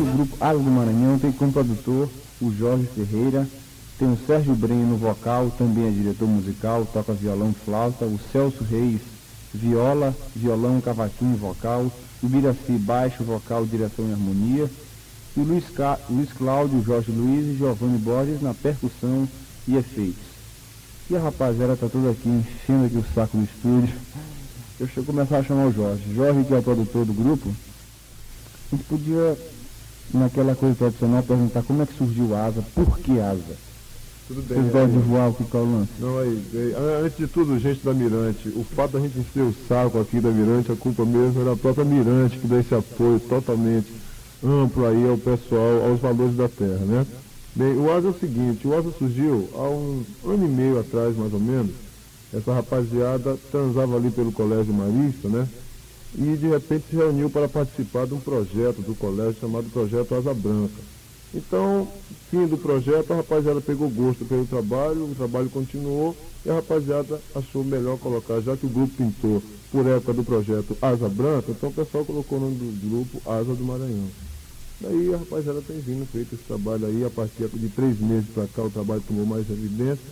O 0.00 0.04
grupo 0.16 0.36
Asas 0.40 0.62
do 0.62 0.70
Maranhão 0.70 1.18
tem 1.18 1.30
como 1.30 1.52
produtor 1.52 2.08
o 2.40 2.52
Jorge 2.52 2.88
Ferreira, 2.94 3.46
tem 4.02 4.12
o 4.12 4.18
Sérgio 4.26 4.56
Brenho 4.56 4.84
no 4.84 4.96
vocal, 4.96 5.48
também 5.56 5.86
é 5.86 5.90
diretor 5.92 6.26
musical, 6.26 6.84
toca 6.92 7.12
violão 7.12 7.54
flauta, 7.64 8.04
o 8.04 8.18
Celso 8.32 8.64
Reis, 8.64 9.00
viola, 9.54 10.12
violão, 10.34 10.80
cavaquinho 10.80 11.36
vocal, 11.36 11.86
o 12.20 12.26
Biraci, 12.26 12.72
baixo, 12.72 13.22
vocal, 13.22 13.64
direção 13.64 14.08
e 14.08 14.10
harmonia, 14.10 14.68
e 15.36 15.40
o 15.40 15.44
Luiz, 15.44 15.66
Ca... 15.70 16.00
Luiz 16.10 16.32
Cláudio, 16.32 16.82
Jorge 16.82 17.12
Luiz 17.12 17.46
e 17.46 17.56
Giovanni 17.56 17.96
Borges 17.98 18.42
na 18.42 18.52
percussão 18.52 19.28
e 19.68 19.76
efeitos. 19.76 20.24
E 21.08 21.14
a 21.14 21.20
rapaziada 21.20 21.76
tá 21.76 21.88
toda 21.88 22.10
aqui 22.10 22.28
enchendo 22.28 22.86
aqui 22.86 22.96
o 22.96 23.04
saco 23.14 23.36
do 23.36 23.44
estúdio. 23.44 23.94
Eu 24.80 24.88
a 24.96 25.06
começar 25.06 25.38
a 25.38 25.44
chamar 25.44 25.68
o 25.68 25.72
Jorge. 25.72 26.12
Jorge, 26.12 26.42
que 26.42 26.52
é 26.52 26.58
o 26.58 26.62
produtor 26.62 27.04
do 27.04 27.12
grupo, 27.12 27.48
a 27.48 28.74
gente 28.74 28.82
podia, 28.82 29.38
naquela 30.12 30.56
coisa 30.56 30.74
tradicional, 30.74 31.22
perguntar 31.22 31.62
como 31.62 31.82
é 31.82 31.86
que 31.86 31.96
surgiu 31.96 32.34
a 32.34 32.46
asa, 32.46 32.64
por 32.74 32.98
que 32.98 33.20
asa? 33.20 33.71
Tudo 34.32 34.48
bem. 34.48 34.62
Vocês 34.62 34.72
devem 34.72 35.00
voar 35.00 35.28
o 35.28 35.34
que 35.34 35.56
lance? 35.56 35.90
Não, 35.98 36.18
aí, 36.18 36.42
aí, 36.54 37.04
antes 37.04 37.18
de 37.18 37.26
tudo, 37.26 37.58
gente 37.58 37.84
da 37.84 37.92
Mirante, 37.92 38.48
o 38.48 38.64
fato 38.64 38.92
da 38.92 39.00
gente 39.00 39.18
encher 39.18 39.42
o 39.42 39.54
saco 39.68 40.00
aqui 40.00 40.20
da 40.20 40.30
Mirante, 40.30 40.72
a 40.72 40.76
culpa 40.76 41.04
mesmo 41.04 41.42
era 41.42 41.52
a 41.52 41.56
própria 41.56 41.84
Mirante 41.84 42.38
que 42.38 42.46
dá 42.46 42.58
esse 42.58 42.74
apoio 42.74 43.20
totalmente 43.20 43.92
amplo 44.42 44.86
aí 44.86 45.06
ao 45.06 45.18
pessoal, 45.18 45.84
aos 45.86 46.00
valores 46.00 46.34
da 46.34 46.48
terra, 46.48 46.84
né? 46.86 47.06
Bem, 47.54 47.76
o 47.76 47.92
ASA 47.92 48.08
é 48.08 48.10
o 48.10 48.18
seguinte, 48.18 48.66
o 48.66 48.74
ASA 48.74 48.90
surgiu 48.98 49.50
há 49.54 49.68
um 49.68 50.02
ano 50.24 50.46
e 50.46 50.48
meio 50.48 50.80
atrás, 50.80 51.14
mais 51.14 51.34
ou 51.34 51.40
menos. 51.40 51.72
Essa 52.32 52.54
rapaziada 52.54 53.36
transava 53.50 53.96
ali 53.96 54.10
pelo 54.10 54.32
Colégio 54.32 54.72
Marista, 54.72 55.28
né? 55.28 55.46
E 56.14 56.36
de 56.36 56.48
repente 56.48 56.84
se 56.88 56.96
reuniu 56.96 57.28
para 57.28 57.48
participar 57.48 58.06
de 58.06 58.14
um 58.14 58.20
projeto 58.20 58.80
do 58.80 58.94
colégio 58.94 59.36
chamado 59.38 59.70
Projeto 59.70 60.14
Asa 60.14 60.32
Branca. 60.32 60.91
Então, 61.34 61.88
fim 62.30 62.46
do 62.46 62.58
projeto, 62.58 63.12
a 63.12 63.16
rapaziada 63.16 63.60
pegou 63.60 63.88
gosto 63.88 64.24
pelo 64.24 64.46
trabalho, 64.46 65.10
o 65.10 65.14
trabalho 65.14 65.48
continuou 65.48 66.16
e 66.44 66.50
a 66.50 66.54
rapaziada 66.54 67.20
achou 67.34 67.64
melhor 67.64 67.98
colocar, 67.98 68.40
já 68.40 68.56
que 68.56 68.66
o 68.66 68.68
grupo 68.68 68.92
pintou 68.96 69.42
por 69.70 69.86
época 69.86 70.12
do 70.12 70.22
projeto 70.22 70.76
Asa 70.82 71.08
Branca, 71.08 71.50
então 71.50 71.70
o 71.70 71.72
pessoal 71.72 72.04
colocou 72.04 72.36
o 72.36 72.40
nome 72.42 72.56
do 72.56 72.88
grupo 72.88 73.30
Asa 73.30 73.54
do 73.54 73.64
Maranhão. 73.64 74.08
Daí 74.80 75.14
a 75.14 75.16
rapaziada 75.16 75.62
tem 75.62 75.78
vindo 75.78 76.06
feito 76.06 76.34
esse 76.34 76.44
trabalho 76.44 76.86
aí, 76.86 77.04
a 77.04 77.10
partir 77.10 77.48
de 77.48 77.68
três 77.68 77.98
meses 77.98 78.28
para 78.34 78.46
cá 78.48 78.62
o 78.62 78.70
trabalho 78.70 79.02
tomou 79.06 79.24
mais 79.24 79.48
evidência 79.48 80.04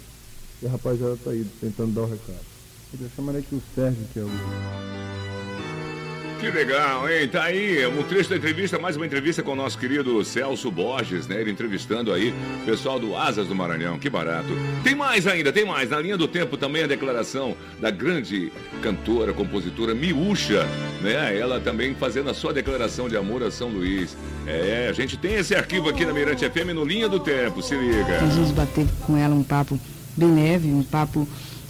e 0.63 0.67
a 0.67 0.71
rapaziada 0.71 1.15
está 1.15 1.31
aí 1.31 1.45
tentando 1.61 1.93
dar 1.93 2.03
o 2.03 2.11
recado. 2.11 2.51
Eu 2.99 3.09
chamo 3.15 3.31
aqui 3.31 3.55
o 3.55 3.63
Sérgio, 3.75 4.05
que 4.13 4.19
é 4.19 4.23
o 4.23 5.40
Que 6.41 6.51
legal, 6.51 7.07
hein? 7.07 7.29
Tá 7.29 7.45
aí 7.45 7.87
um 7.87 8.03
trecho 8.03 8.31
da 8.31 8.37
entrevista, 8.37 8.79
mais 8.79 8.97
uma 8.97 9.05
entrevista 9.05 9.43
com 9.43 9.53
o 9.53 9.55
nosso 9.55 9.77
querido 9.77 10.25
Celso 10.25 10.71
Borges, 10.71 11.27
né? 11.27 11.39
Ele 11.39 11.51
entrevistando 11.51 12.11
aí 12.11 12.35
o 12.63 12.65
pessoal 12.65 12.99
do 12.99 13.15
Asas 13.15 13.47
do 13.47 13.55
Maranhão, 13.55 13.99
que 13.99 14.09
barato. 14.09 14.49
Tem 14.83 14.95
mais 14.95 15.27
ainda, 15.27 15.53
tem 15.53 15.67
mais. 15.67 15.91
Na 15.91 16.01
linha 16.01 16.17
do 16.17 16.27
tempo 16.27 16.57
também 16.57 16.83
a 16.83 16.87
declaração 16.87 17.55
da 17.79 17.91
grande 17.91 18.51
cantora, 18.81 19.35
compositora 19.35 19.95
Miúcha, 19.95 20.67
né? 21.03 21.39
Ela 21.39 21.61
também 21.61 21.95
fazendo 21.95 22.31
a 22.31 22.35
sua 22.35 22.55
declaração 22.55 23.07
de 23.07 23.19
amor 23.19 23.43
a 23.43 23.51
São 23.51 23.69
Luís. 23.69 24.17
É, 24.47 24.89
a 24.89 24.95
gente 24.95 25.19
tem 25.19 25.35
esse 25.35 25.55
arquivo 25.55 25.91
aqui 25.91 26.07
na 26.07 26.15
Mirante 26.15 26.49
FM 26.49 26.73
no 26.75 26.87
Linha 26.87 27.07
do 27.07 27.21
Tempo, 27.21 27.61
se 27.61 27.75
liga. 27.75 28.19
Gente 28.31 28.55
bater 28.55 28.87
com 29.07 29.15
ela 29.15 29.35
um 29.35 29.45
papo 29.45 29.79
bem 30.17 30.35
leve, 30.35 30.69
um 30.69 30.83
papo 30.83 31.29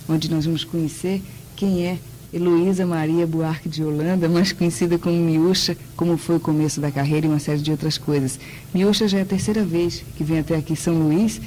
onde 0.08 0.30
nós 0.30 0.44
vamos 0.44 0.62
conhecer 0.62 1.20
quem 1.56 1.88
é 1.88 1.98
Heloísa 2.32 2.86
Maria 2.86 3.26
Buarque 3.26 3.68
de 3.68 3.82
Holanda, 3.82 4.28
mais 4.28 4.52
conhecida 4.52 4.98
como 4.98 5.16
Miúcha, 5.16 5.76
como 5.96 6.16
foi 6.16 6.36
o 6.36 6.40
começo 6.40 6.80
da 6.80 6.90
carreira 6.90 7.26
e 7.26 7.28
uma 7.28 7.40
série 7.40 7.60
de 7.60 7.70
outras 7.70 7.98
coisas. 7.98 8.38
Miúcha 8.72 9.08
já 9.08 9.18
é 9.18 9.22
a 9.22 9.26
terceira 9.26 9.64
vez 9.64 10.04
que 10.16 10.22
vem 10.22 10.38
até 10.38 10.56
aqui 10.56 10.76
São 10.76 10.94
Luís. 10.94 11.40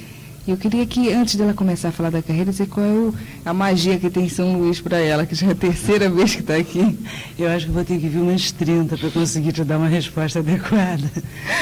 E 0.46 0.50
eu 0.50 0.58
queria 0.58 0.84
que, 0.84 1.10
antes 1.10 1.36
dela 1.36 1.54
começar 1.54 1.88
a 1.88 1.92
falar 1.92 2.10
da 2.10 2.20
carreira, 2.20 2.50
dizer 2.50 2.66
qual 2.66 2.84
é 2.84 2.90
o, 2.90 3.14
a 3.46 3.54
magia 3.54 3.98
que 3.98 4.10
tem 4.10 4.28
São 4.28 4.58
Luís 4.58 4.78
para 4.78 4.98
ela, 4.98 5.24
que 5.24 5.34
já 5.34 5.46
é 5.46 5.52
a 5.52 5.54
terceira 5.54 6.10
vez 6.10 6.34
que 6.34 6.42
está 6.42 6.56
aqui. 6.56 6.98
Eu 7.38 7.48
acho 7.48 7.64
que 7.64 7.72
vou 7.72 7.82
ter 7.82 7.98
que 7.98 8.08
vir 8.08 8.18
umas 8.18 8.52
30 8.52 8.98
para 8.98 9.10
conseguir 9.10 9.52
te 9.52 9.64
dar 9.64 9.78
uma 9.78 9.88
resposta 9.88 10.40
adequada. 10.40 11.10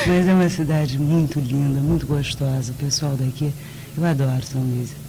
Mas 0.05 0.27
é 0.27 0.35
uma 0.35 0.49
cidade 0.49 0.99
muito 0.99 1.39
linda, 1.39 1.81
muito 1.81 2.07
gostosa. 2.09 2.73
O 2.73 2.75
pessoal 2.75 3.15
daqui, 3.15 3.53
eu 3.97 4.05
adoro 4.05 4.43
São 4.45 4.61
Luís. 4.61 5.02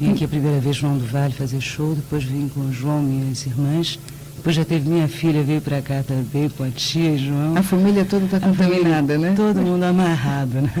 Vim 0.00 0.12
aqui 0.12 0.24
a 0.24 0.28
primeira 0.28 0.58
vez 0.60 0.76
João 0.76 0.96
do 0.96 1.04
Vale 1.04 1.34
fazer 1.34 1.60
show, 1.60 1.94
depois 1.94 2.24
vim 2.24 2.48
com 2.48 2.60
o 2.60 2.72
João, 2.72 3.02
minhas 3.02 3.44
irmãs. 3.44 4.00
Depois 4.34 4.56
já 4.56 4.64
teve 4.64 4.88
minha 4.88 5.06
filha, 5.06 5.42
veio 5.42 5.60
para 5.60 5.82
cá 5.82 6.02
também, 6.02 6.48
com 6.48 6.64
a 6.64 6.70
tia 6.70 7.18
João. 7.18 7.54
A 7.54 7.62
família 7.62 8.06
toda 8.06 8.24
está 8.24 8.40
contaminada, 8.40 9.18
né? 9.18 9.34
Todo 9.36 9.60
mundo 9.60 9.82
amarrado, 9.82 10.62
né? 10.62 10.72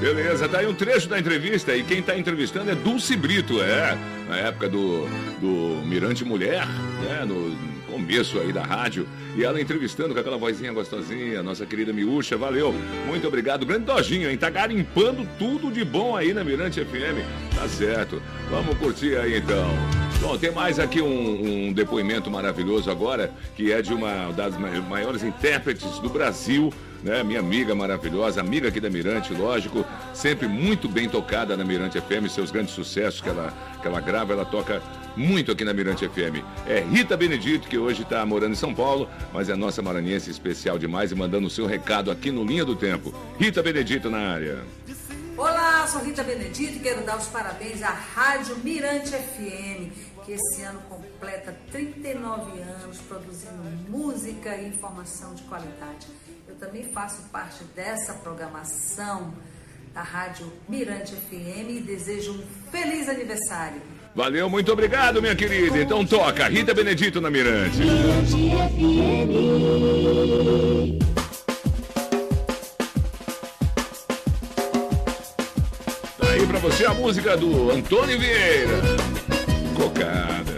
Beleza, 0.00 0.48
tá 0.48 0.60
aí 0.60 0.66
um 0.68 0.74
trecho 0.74 1.08
da 1.08 1.18
entrevista 1.18 1.74
e 1.74 1.82
quem 1.82 1.98
está 1.98 2.16
entrevistando 2.16 2.70
é 2.70 2.74
Dulce 2.76 3.16
Brito, 3.16 3.60
é, 3.60 3.98
na 4.28 4.36
época 4.36 4.68
do, 4.68 5.08
do 5.40 5.84
Mirante 5.84 6.24
Mulher, 6.24 6.66
né, 7.02 7.24
no 7.26 7.54
começo 7.90 8.38
aí 8.38 8.52
da 8.52 8.62
rádio, 8.62 9.08
e 9.36 9.44
ela 9.44 9.60
entrevistando 9.60 10.14
com 10.14 10.20
aquela 10.20 10.36
vozinha 10.36 10.72
gostosinha, 10.72 11.42
nossa 11.42 11.64
querida 11.66 11.92
Miúcha, 11.92 12.36
valeu, 12.36 12.74
muito 13.06 13.26
obrigado, 13.26 13.64
grande 13.64 13.84
Dojinho, 13.84 14.30
hein, 14.30 14.36
tá 14.36 14.50
garimpando 14.50 15.26
tudo 15.38 15.70
de 15.70 15.84
bom 15.84 16.16
aí 16.16 16.32
na 16.32 16.44
Mirante 16.44 16.84
FM, 16.84 17.24
tá 17.54 17.68
certo, 17.68 18.22
vamos 18.50 18.76
curtir 18.78 19.16
aí 19.16 19.38
então. 19.38 20.00
Bom, 20.20 20.36
tem 20.36 20.50
mais 20.50 20.78
aqui 20.78 21.00
um, 21.00 21.68
um 21.68 21.72
depoimento 21.72 22.30
maravilhoso 22.30 22.90
agora, 22.90 23.32
que 23.56 23.72
é 23.72 23.80
de 23.80 23.94
uma 23.94 24.30
das 24.32 24.54
maiores 24.58 25.22
intérpretes 25.22 25.98
do 25.98 26.10
Brasil, 26.10 26.70
né? 27.02 27.22
Minha 27.22 27.40
amiga 27.40 27.74
maravilhosa, 27.74 28.38
amiga 28.38 28.68
aqui 28.68 28.80
da 28.80 28.90
Mirante, 28.90 29.32
lógico, 29.32 29.82
sempre 30.12 30.46
muito 30.46 30.88
bem 30.88 31.08
tocada 31.08 31.56
na 31.56 31.64
Mirante 31.64 31.98
FM, 31.98 32.28
seus 32.28 32.50
grandes 32.50 32.74
sucessos 32.74 33.22
que 33.22 33.30
ela, 33.30 33.52
que 33.80 33.88
ela 33.88 34.00
grava, 34.00 34.34
ela 34.34 34.44
toca 34.44 34.82
muito 35.16 35.52
aqui 35.52 35.64
na 35.64 35.72
Mirante 35.72 36.08
FM. 36.08 36.44
É 36.66 36.80
Rita 36.80 37.16
Benedito, 37.16 37.68
que 37.68 37.78
hoje 37.78 38.02
está 38.02 38.24
morando 38.24 38.52
em 38.52 38.56
São 38.56 38.74
Paulo, 38.74 39.08
mas 39.32 39.48
é 39.48 39.56
nossa 39.56 39.82
maranhense 39.82 40.30
especial 40.30 40.78
demais 40.78 41.12
e 41.12 41.14
mandando 41.14 41.46
o 41.46 41.50
seu 41.50 41.66
recado 41.66 42.10
aqui 42.10 42.30
no 42.30 42.44
Linha 42.44 42.64
do 42.64 42.76
Tempo. 42.76 43.14
Rita 43.38 43.62
Benedito 43.62 44.10
na 44.10 44.18
área. 44.18 44.64
Olá, 45.36 45.86
sou 45.86 46.02
Rita 46.02 46.22
Benedito 46.22 46.76
e 46.76 46.80
quero 46.80 47.02
dar 47.02 47.16
os 47.16 47.26
parabéns 47.28 47.82
à 47.82 47.90
Rádio 47.90 48.56
Mirante 48.58 49.10
FM, 49.10 49.90
que 50.24 50.32
esse 50.32 50.62
ano 50.62 50.80
completa 50.88 51.56
39 51.70 52.60
anos 52.60 52.98
produzindo 52.98 53.62
música 53.88 54.54
e 54.56 54.68
informação 54.68 55.34
de 55.34 55.42
qualidade. 55.44 56.08
Eu 56.46 56.56
também 56.56 56.84
faço 56.92 57.22
parte 57.30 57.64
dessa 57.74 58.12
programação 58.14 59.32
da 59.94 60.02
Rádio 60.02 60.52
Mirante 60.68 61.14
FM 61.14 61.70
e 61.70 61.80
desejo 61.80 62.32
um 62.32 62.70
feliz 62.70 63.08
aniversário. 63.08 63.80
Valeu, 64.14 64.50
muito 64.50 64.72
obrigado, 64.72 65.22
minha 65.22 65.36
querida. 65.36 65.80
Então 65.80 66.04
toca, 66.04 66.48
Rita 66.48 66.74
Benedito 66.74 67.20
na 67.20 67.30
Mirante. 67.30 67.78
Aí 76.28 76.46
pra 76.46 76.58
você 76.58 76.84
a 76.84 76.92
música 76.94 77.36
do 77.36 77.70
Antônio 77.70 78.18
Vieira. 78.18 78.80
Cocada. 79.76 80.49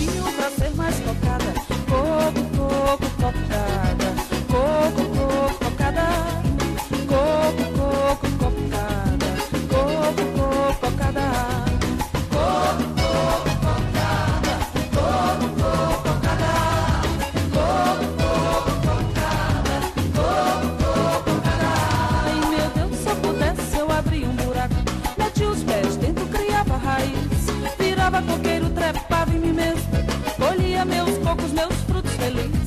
pouquinho 0.00 0.32
pra 0.32 0.50
ser 0.50 0.74
mais 0.74 0.98
tocada, 1.00 1.54
Pouco, 1.86 2.50
pouco, 2.56 3.10
pouco. 3.20 3.49
Hallelujah. 32.30 32.59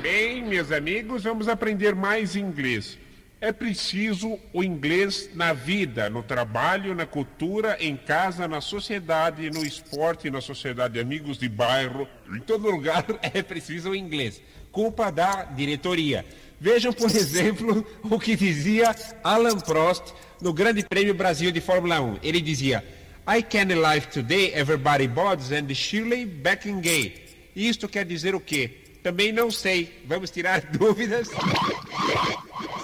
Bem, 0.00 0.42
meus 0.42 0.72
amigos, 0.72 1.24
vamos 1.24 1.46
aprender 1.46 1.94
mais 1.94 2.34
inglês. 2.34 2.98
É 3.38 3.52
preciso 3.52 4.38
o 4.50 4.64
inglês 4.64 5.28
na 5.34 5.52
vida, 5.52 6.08
no 6.08 6.22
trabalho, 6.22 6.94
na 6.94 7.04
cultura, 7.04 7.76
em 7.78 7.94
casa, 7.94 8.48
na 8.48 8.62
sociedade, 8.62 9.50
no 9.50 9.62
esporte, 9.62 10.30
na 10.30 10.40
sociedade 10.40 10.94
de 10.94 11.00
amigos 11.00 11.36
de 11.36 11.50
bairro. 11.50 12.08
Em 12.34 12.40
todo 12.40 12.70
lugar 12.70 13.04
é 13.20 13.42
preciso 13.42 13.90
o 13.90 13.94
inglês. 13.94 14.40
Culpa 14.72 15.12
da 15.12 15.44
diretoria. 15.44 16.24
Vejam, 16.58 16.94
por 16.94 17.10
exemplo, 17.14 17.86
o 18.04 18.18
que 18.18 18.34
dizia 18.34 18.96
Alan 19.22 19.60
Prost 19.60 20.14
no 20.40 20.54
Grande 20.54 20.82
Prêmio 20.82 21.12
Brasil 21.12 21.52
de 21.52 21.60
Fórmula 21.60 22.00
1. 22.00 22.20
Ele 22.22 22.40
dizia: 22.40 22.82
I 23.28 23.42
can 23.42 23.74
live 23.78 24.06
today, 24.06 24.54
everybody 24.54 25.06
bods 25.06 25.52
and 25.52 25.74
Shirley 25.74 26.24
Beckingay. 26.24 27.23
Isto 27.54 27.88
quer 27.88 28.04
dizer 28.04 28.34
o 28.34 28.40
quê? 28.40 28.70
Também 29.02 29.32
não 29.32 29.50
sei. 29.50 30.00
Vamos 30.06 30.30
tirar 30.30 30.60
dúvidas. 30.72 31.28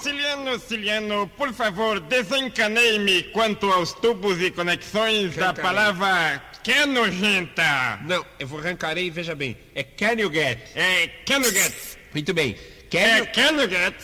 Ciliano, 0.03 0.59
Ciliano, 0.59 1.31
por 1.37 1.53
favor, 1.53 2.01
desencanei-me 2.01 3.25
quanto 3.25 3.71
aos 3.71 3.93
tubos 3.93 4.41
e 4.41 4.51
conexões 4.51 5.35
da 5.37 5.53
Desencanei. 5.53 5.63
palavra 5.63 6.43
que 6.63 6.87
nojenta. 6.87 8.01
Não, 8.07 8.25
eu 8.39 8.47
vou 8.47 8.59
arrancarei 8.61 9.07
e 9.07 9.11
veja 9.11 9.35
bem. 9.35 9.57
É 9.75 9.83
can 9.83 10.13
you 10.19 10.31
get? 10.33 10.59
É 10.75 11.07
can 11.27 11.39
you 11.41 11.51
get? 11.51 11.73
Muito 12.15 12.33
bem. 12.33 12.57
Can 12.91 12.99
É 12.99 13.19
you... 13.19 13.27
can 13.33 13.53
you 13.61 13.69
get? 13.69 13.95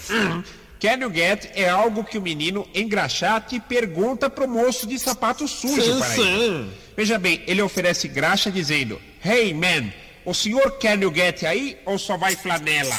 Can 0.78 0.98
you 1.00 1.10
get 1.12 1.50
é 1.54 1.68
algo 1.70 2.04
que 2.04 2.18
o 2.18 2.22
menino 2.22 2.68
engraxate 2.74 3.58
pergunta 3.60 4.28
pro 4.28 4.46
moço 4.46 4.86
de 4.86 4.98
sapato 4.98 5.48
sujo 5.48 5.80
Sim, 5.80 5.98
para 5.98 6.08
sim. 6.10 6.42
ele. 6.42 6.70
Veja 6.96 7.18
bem, 7.18 7.42
ele 7.46 7.62
oferece 7.62 8.06
graxa 8.06 8.50
dizendo: 8.50 9.00
Hey 9.24 9.54
man, 9.54 9.90
o 10.26 10.34
senhor 10.34 10.76
you 11.00 11.14
get 11.14 11.44
aí 11.44 11.78
ou 11.86 11.98
só 11.98 12.16
vai 12.16 12.34
flanela? 12.36 12.94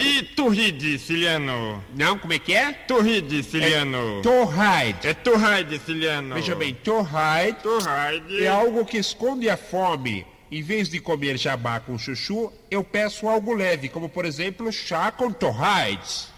E 0.00 0.22
turride, 0.22 0.98
Ciliano? 0.98 1.82
Não, 1.94 2.18
como 2.18 2.32
é 2.32 2.38
que 2.38 2.52
é? 2.52 2.72
Turride, 2.72 3.42
Ciliano. 3.44 4.18
É 4.18 4.22
to 4.22 4.44
hide. 4.50 5.08
É 5.08 5.14
to 5.14 5.32
hide, 5.36 5.78
Ciliano. 5.86 6.34
Veja 6.34 6.54
bem, 6.56 6.74
to 6.74 7.00
hide, 7.00 7.56
To 7.62 7.78
hide. 7.78 8.44
é 8.44 8.48
algo 8.48 8.84
que 8.84 8.98
esconde 8.98 9.48
a 9.48 9.56
fome. 9.56 10.26
Em 10.50 10.62
vez 10.62 10.88
de 10.90 11.00
comer 11.00 11.38
jabá 11.38 11.80
com 11.80 11.96
chuchu, 11.96 12.52
eu 12.70 12.84
peço 12.84 13.26
algo 13.28 13.54
leve, 13.54 13.88
como 13.88 14.08
por 14.08 14.24
exemplo 14.26 14.70
chá 14.70 15.10
com 15.10 15.30
torrides. 15.32 16.28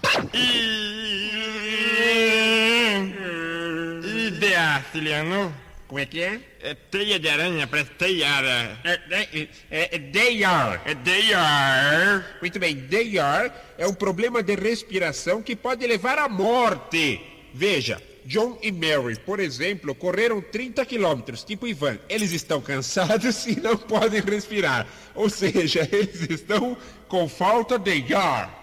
Ideia, 4.26 4.84
Ciliano. 4.92 5.52
Como 5.86 6.00
é 6.00 6.06
que 6.06 6.20
é? 6.20 6.40
É 6.60 6.74
teia 6.74 7.18
de 7.18 7.28
aranha, 7.28 7.66
parece 7.66 7.90
teiara. 7.90 8.78
É, 8.84 9.00
é, 9.10 9.48
é, 9.70 9.96
é 9.96 9.98
they 9.98 10.42
are. 10.42 10.80
É 10.84 10.94
they 10.94 11.34
are. 11.34 12.24
Muito 12.40 12.58
bem, 12.58 12.80
they 12.88 13.18
are 13.18 13.52
é 13.76 13.86
um 13.86 13.94
problema 13.94 14.42
de 14.42 14.54
respiração 14.54 15.42
que 15.42 15.54
pode 15.54 15.86
levar 15.86 16.18
à 16.18 16.28
morte. 16.28 17.20
Veja, 17.52 18.02
John 18.24 18.58
e 18.62 18.72
Mary, 18.72 19.16
por 19.24 19.38
exemplo, 19.38 19.94
correram 19.94 20.40
30 20.40 20.84
quilômetros, 20.86 21.44
tipo 21.44 21.66
Ivan. 21.66 21.98
Eles 22.08 22.32
estão 22.32 22.60
cansados 22.60 23.46
e 23.46 23.60
não 23.60 23.76
podem 23.76 24.20
respirar. 24.22 24.86
Ou 25.14 25.28
seja, 25.28 25.86
eles 25.92 26.22
estão 26.30 26.76
com 27.08 27.28
falta 27.28 27.78
de 27.78 28.14
ar. 28.14 28.62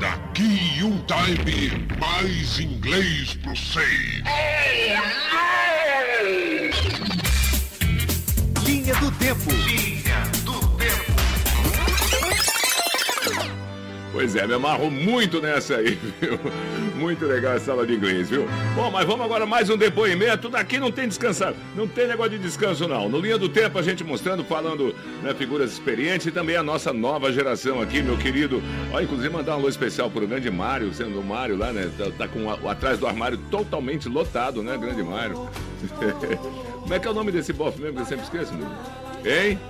Daqui 0.00 0.82
um 0.82 1.04
time, 1.06 1.88
mais 1.98 2.58
inglês 2.58 3.34
pro 3.34 3.56
seis. 3.56 4.22
Linha 8.88 9.00
do 9.00 9.10
Tempo. 9.18 9.50
Linha 9.50 10.22
do 10.46 10.60
Tempo. 10.78 11.12
Pois 14.10 14.34
é, 14.34 14.46
me 14.46 14.54
amarro 14.54 14.90
muito 14.90 15.42
nessa 15.42 15.76
aí, 15.76 15.98
viu? 16.18 16.40
Muito 16.96 17.26
legal 17.26 17.52
essa 17.52 17.72
aula 17.72 17.86
de 17.86 17.92
inglês, 17.92 18.30
viu? 18.30 18.48
Bom, 18.74 18.90
mas 18.90 19.04
vamos 19.04 19.26
agora 19.26 19.44
mais 19.44 19.68
um 19.68 19.76
depoimento. 19.76 20.48
Daqui 20.48 20.78
não 20.78 20.90
tem 20.90 21.06
descansar, 21.06 21.52
não 21.76 21.86
tem 21.86 22.08
negócio 22.08 22.30
de 22.30 22.38
descanso, 22.38 22.88
não. 22.88 23.10
No 23.10 23.20
Linha 23.20 23.36
do 23.36 23.50
Tempo, 23.50 23.78
a 23.78 23.82
gente 23.82 24.02
mostrando, 24.02 24.42
falando 24.42 24.94
né, 25.22 25.34
figuras 25.34 25.70
experientes 25.70 26.26
e 26.26 26.30
também 26.30 26.56
a 26.56 26.62
nossa 26.62 26.90
nova 26.90 27.30
geração 27.30 27.82
aqui, 27.82 28.00
meu 28.00 28.16
querido. 28.16 28.62
Ó, 28.90 29.02
inclusive 29.02 29.28
mandar 29.28 29.52
um 29.52 29.58
alô 29.58 29.68
especial 29.68 30.10
pro 30.10 30.26
grande 30.26 30.50
Mário, 30.50 30.94
sendo 30.94 31.20
o 31.20 31.22
Mário 31.22 31.58
lá, 31.58 31.74
né? 31.74 31.90
Tá, 31.98 32.10
tá 32.16 32.26
com 32.26 32.46
o 32.46 32.68
atrás 32.70 32.98
do 32.98 33.06
armário 33.06 33.36
totalmente 33.50 34.08
lotado, 34.08 34.62
né, 34.62 34.78
grande 34.78 35.02
Mário? 35.02 35.46
Como 36.88 36.96
é 36.96 36.98
que 36.98 37.06
é 37.06 37.10
o 37.10 37.14
nome 37.14 37.30
desse 37.30 37.52
bofe 37.52 37.78
mesmo 37.82 37.96
que 37.96 38.00
eu 38.00 38.06
sempre 38.06 38.24
esqueço, 38.24 38.54
meu? 38.54 38.66
Hein? 39.30 39.60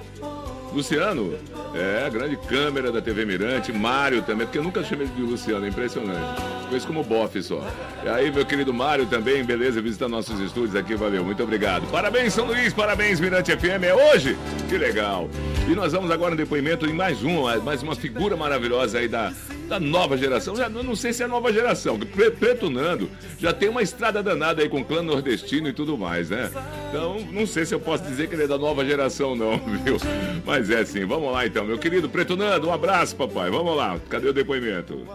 Luciano? 0.73 1.37
É, 1.75 2.09
grande 2.09 2.37
câmera 2.37 2.93
da 2.93 3.03
TV 3.03 3.25
Mirante. 3.25 3.73
Mário 3.73 4.23
também, 4.23 4.47
porque 4.47 4.59
eu 4.59 4.63
nunca 4.63 4.85
chamei 4.85 5.09
de 5.09 5.21
Luciano, 5.21 5.67
é 5.67 5.69
impressionante. 5.69 6.41
Conheço 6.69 6.87
como 6.87 7.03
bofe 7.03 7.43
só. 7.43 7.61
E 8.05 8.09
aí, 8.09 8.31
meu 8.31 8.47
querido 8.47 8.73
Mário 8.73 9.05
também, 9.07 9.43
beleza, 9.43 9.83
visitando 9.83 10.13
nossos 10.13 10.39
estúdios 10.39 10.77
aqui, 10.77 10.95
valeu, 10.95 11.25
muito 11.25 11.43
obrigado. 11.43 11.91
Parabéns, 11.91 12.35
São 12.35 12.47
Luís, 12.47 12.73
parabéns, 12.73 13.19
Mirante 13.19 13.51
FM, 13.51 13.83
é 13.83 13.95
hoje? 13.95 14.39
Que 14.69 14.79
legal. 14.79 15.29
E 15.69 15.75
nós 15.75 15.93
vamos 15.93 16.13
agora 16.13 16.31
no 16.31 16.37
depoimento 16.37 16.87
em 16.87 16.93
mais 16.93 17.21
uma, 17.21 17.57
mais 17.57 17.83
uma 17.83 17.97
figura 17.97 18.37
maravilhosa 18.37 18.99
aí 18.99 19.09
da, 19.09 19.33
da 19.69 19.79
nova 19.79 20.17
geração. 20.17 20.57
Já 20.57 20.69
não 20.69 20.97
sei 20.97 21.13
se 21.13 21.23
é 21.23 21.27
nova 21.27 21.53
geração, 21.53 21.99
Preto 21.99 22.71
Nando 22.71 23.11
já 23.39 23.53
tem 23.53 23.69
uma 23.69 23.83
estrada 23.83 24.23
danada 24.23 24.63
aí 24.63 24.69
com 24.69 24.81
o 24.81 24.85
clã 24.85 25.03
nordestino 25.03 25.69
e 25.69 25.73
tudo 25.73 25.97
mais, 25.97 26.31
né? 26.31 26.51
Então, 26.89 27.19
não 27.31 27.47
sei 27.47 27.67
se 27.67 27.75
eu 27.75 27.81
posso 27.81 28.03
dizer 28.05 28.29
que 28.29 28.35
ele 28.35 28.45
é 28.45 28.49
da 28.49 28.59
nova 28.59 28.85
geração, 28.85 29.37
não, 29.37 29.59
viu? 29.85 29.99
Mas 30.45 30.71
é 30.71 30.85
sim, 30.85 31.05
vamos 31.05 31.33
lá 31.33 31.47
então, 31.47 31.65
meu 31.65 31.79
querido 31.79 32.09
Preto 32.09 32.37
Nando, 32.37 32.69
um 32.69 32.73
abraço, 32.73 33.15
papai. 33.15 33.51
Vamos 33.51 33.77
lá, 33.77 33.99
cadê 34.09 34.29
o 34.29 34.33
depoimento? 34.33 35.07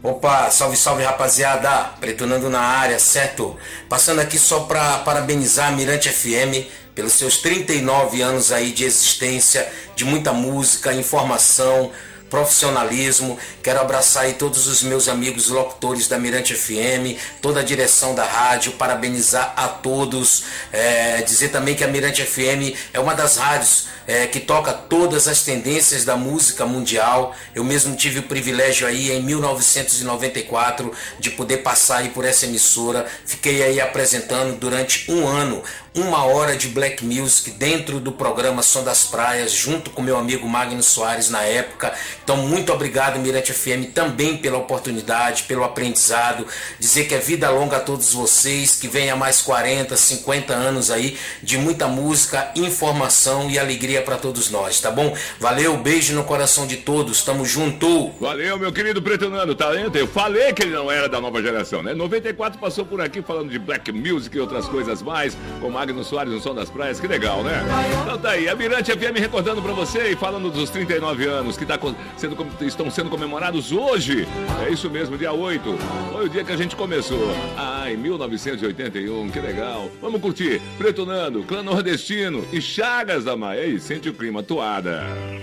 Opa, 0.00 0.48
salve, 0.50 0.76
salve 0.76 1.02
rapaziada, 1.02 1.90
Pretonando 2.00 2.48
na 2.48 2.60
área, 2.60 3.00
certo? 3.00 3.56
Passando 3.88 4.20
aqui 4.20 4.38
só 4.38 4.60
para 4.60 4.98
parabenizar 4.98 5.68
a 5.68 5.72
Mirante 5.72 6.08
FM 6.08 6.68
pelos 6.94 7.14
seus 7.14 7.38
39 7.38 8.22
anos 8.22 8.52
aí 8.52 8.70
de 8.70 8.84
existência, 8.84 9.68
de 9.96 10.04
muita 10.04 10.32
música, 10.32 10.92
informação, 10.94 11.90
profissionalismo. 12.30 13.38
Quero 13.62 13.80
abraçar 13.80 14.24
aí 14.24 14.34
todos 14.34 14.66
os 14.66 14.82
meus 14.82 15.08
amigos 15.08 15.48
locutores 15.48 16.08
da 16.08 16.18
Mirante 16.18 16.54
FM, 16.54 17.18
toda 17.40 17.60
a 17.60 17.62
direção 17.62 18.14
da 18.14 18.24
rádio, 18.24 18.72
parabenizar 18.72 19.52
a 19.56 19.68
todos. 19.68 20.44
É, 20.72 21.22
dizer 21.22 21.48
também 21.48 21.74
que 21.74 21.84
a 21.84 21.88
Mirante 21.88 22.22
FM 22.24 22.76
é 22.92 23.00
uma 23.00 23.14
das 23.14 23.36
rádios 23.36 23.86
é, 24.08 24.26
que 24.26 24.40
toca 24.40 24.72
todas 24.72 25.28
as 25.28 25.42
tendências 25.42 26.04
da 26.04 26.16
música 26.16 26.64
mundial. 26.64 27.36
Eu 27.54 27.62
mesmo 27.62 27.94
tive 27.94 28.20
o 28.20 28.22
privilégio 28.22 28.86
aí 28.86 29.12
em 29.12 29.22
1994 29.22 30.90
de 31.20 31.30
poder 31.30 31.58
passar 31.58 31.98
aí 31.98 32.08
por 32.08 32.24
essa 32.24 32.46
emissora. 32.46 33.06
Fiquei 33.26 33.62
aí 33.62 33.78
apresentando 33.80 34.58
durante 34.58 35.10
um 35.12 35.26
ano 35.26 35.62
uma 36.00 36.24
hora 36.24 36.56
de 36.56 36.68
black 36.68 37.04
music 37.04 37.50
dentro 37.50 37.98
do 37.98 38.12
programa 38.12 38.62
Som 38.62 38.84
das 38.84 39.04
Praias, 39.04 39.52
junto 39.52 39.90
com 39.90 40.00
meu 40.00 40.16
amigo 40.16 40.48
Magno 40.48 40.82
Soares 40.82 41.28
na 41.28 41.42
época. 41.42 41.92
Então, 42.22 42.36
muito 42.36 42.72
obrigado, 42.72 43.18
Mirante 43.18 43.52
FM, 43.52 43.92
também 43.92 44.36
pela 44.36 44.58
oportunidade, 44.58 45.42
pelo 45.44 45.64
aprendizado. 45.64 46.46
Dizer 46.78 47.06
que 47.08 47.14
é 47.14 47.18
vida 47.18 47.50
longa 47.50 47.78
a 47.78 47.80
todos 47.80 48.12
vocês, 48.12 48.76
que 48.76 48.86
venha 48.86 49.16
mais 49.16 49.42
40, 49.42 49.96
50 49.96 50.54
anos 50.54 50.90
aí 50.90 51.18
de 51.42 51.58
muita 51.58 51.88
música, 51.88 52.52
informação 52.54 53.50
e 53.50 53.58
alegria 53.58 54.00
para 54.00 54.16
todos 54.16 54.50
nós, 54.50 54.80
tá 54.80 54.90
bom? 54.90 55.16
Valeu, 55.40 55.76
beijo 55.78 56.14
no 56.14 56.22
coração 56.24 56.66
de 56.66 56.76
todos, 56.76 57.22
tamo 57.22 57.44
junto! 57.44 58.10
Valeu, 58.20 58.58
meu 58.58 58.72
querido 58.72 59.02
Preto 59.02 59.28
Nando, 59.28 59.54
talento. 59.54 59.96
Eu 59.96 60.06
falei 60.06 60.52
que 60.52 60.62
ele 60.62 60.74
não 60.74 60.90
era 60.90 61.08
da 61.08 61.20
nova 61.20 61.42
geração, 61.42 61.82
né? 61.82 61.92
94 61.92 62.58
passou 62.60 62.84
por 62.84 63.00
aqui 63.00 63.20
falando 63.20 63.50
de 63.50 63.58
black 63.58 63.90
music 63.90 64.36
e 64.36 64.40
outras 64.40 64.66
coisas 64.68 65.02
mais, 65.02 65.36
com 65.60 65.68
Magno 65.68 65.87
Soares 66.04 66.32
no 66.32 66.40
Som 66.40 66.54
das 66.54 66.70
Praias, 66.70 67.00
que 67.00 67.06
legal, 67.06 67.42
né? 67.42 67.62
Então 68.02 68.18
tá 68.18 68.30
aí, 68.30 68.48
a 68.48 68.54
Mirante 68.54 68.92
FM 68.92 69.18
recordando 69.18 69.60
pra 69.62 69.72
você 69.72 70.12
e 70.12 70.16
falando 70.16 70.50
dos 70.50 70.70
39 70.70 71.26
anos 71.26 71.56
que 71.56 71.66
tá 71.66 71.78
sendo, 72.16 72.36
estão 72.60 72.90
sendo 72.90 73.10
comemorados 73.10 73.72
hoje. 73.72 74.26
É 74.66 74.70
isso 74.70 74.88
mesmo, 74.90 75.18
dia 75.18 75.32
8. 75.32 75.78
Foi 76.12 76.26
o 76.26 76.28
dia 76.28 76.44
que 76.44 76.52
a 76.52 76.56
gente 76.56 76.74
começou. 76.76 77.30
Ah, 77.56 77.90
em 77.90 77.96
1981, 77.96 79.30
que 79.30 79.40
legal. 79.40 79.90
Vamos 80.00 80.20
curtir 80.20 80.60
Preto 80.76 81.04
Nando, 81.04 81.42
Clã 81.42 81.62
Nordestino 81.62 82.46
e 82.52 82.60
Chagas 82.60 83.24
da 83.24 83.36
Maia. 83.36 83.62
Aí, 83.62 83.80
sente 83.80 84.08
o 84.08 84.14
clima, 84.14 84.42
toada. 84.42 85.02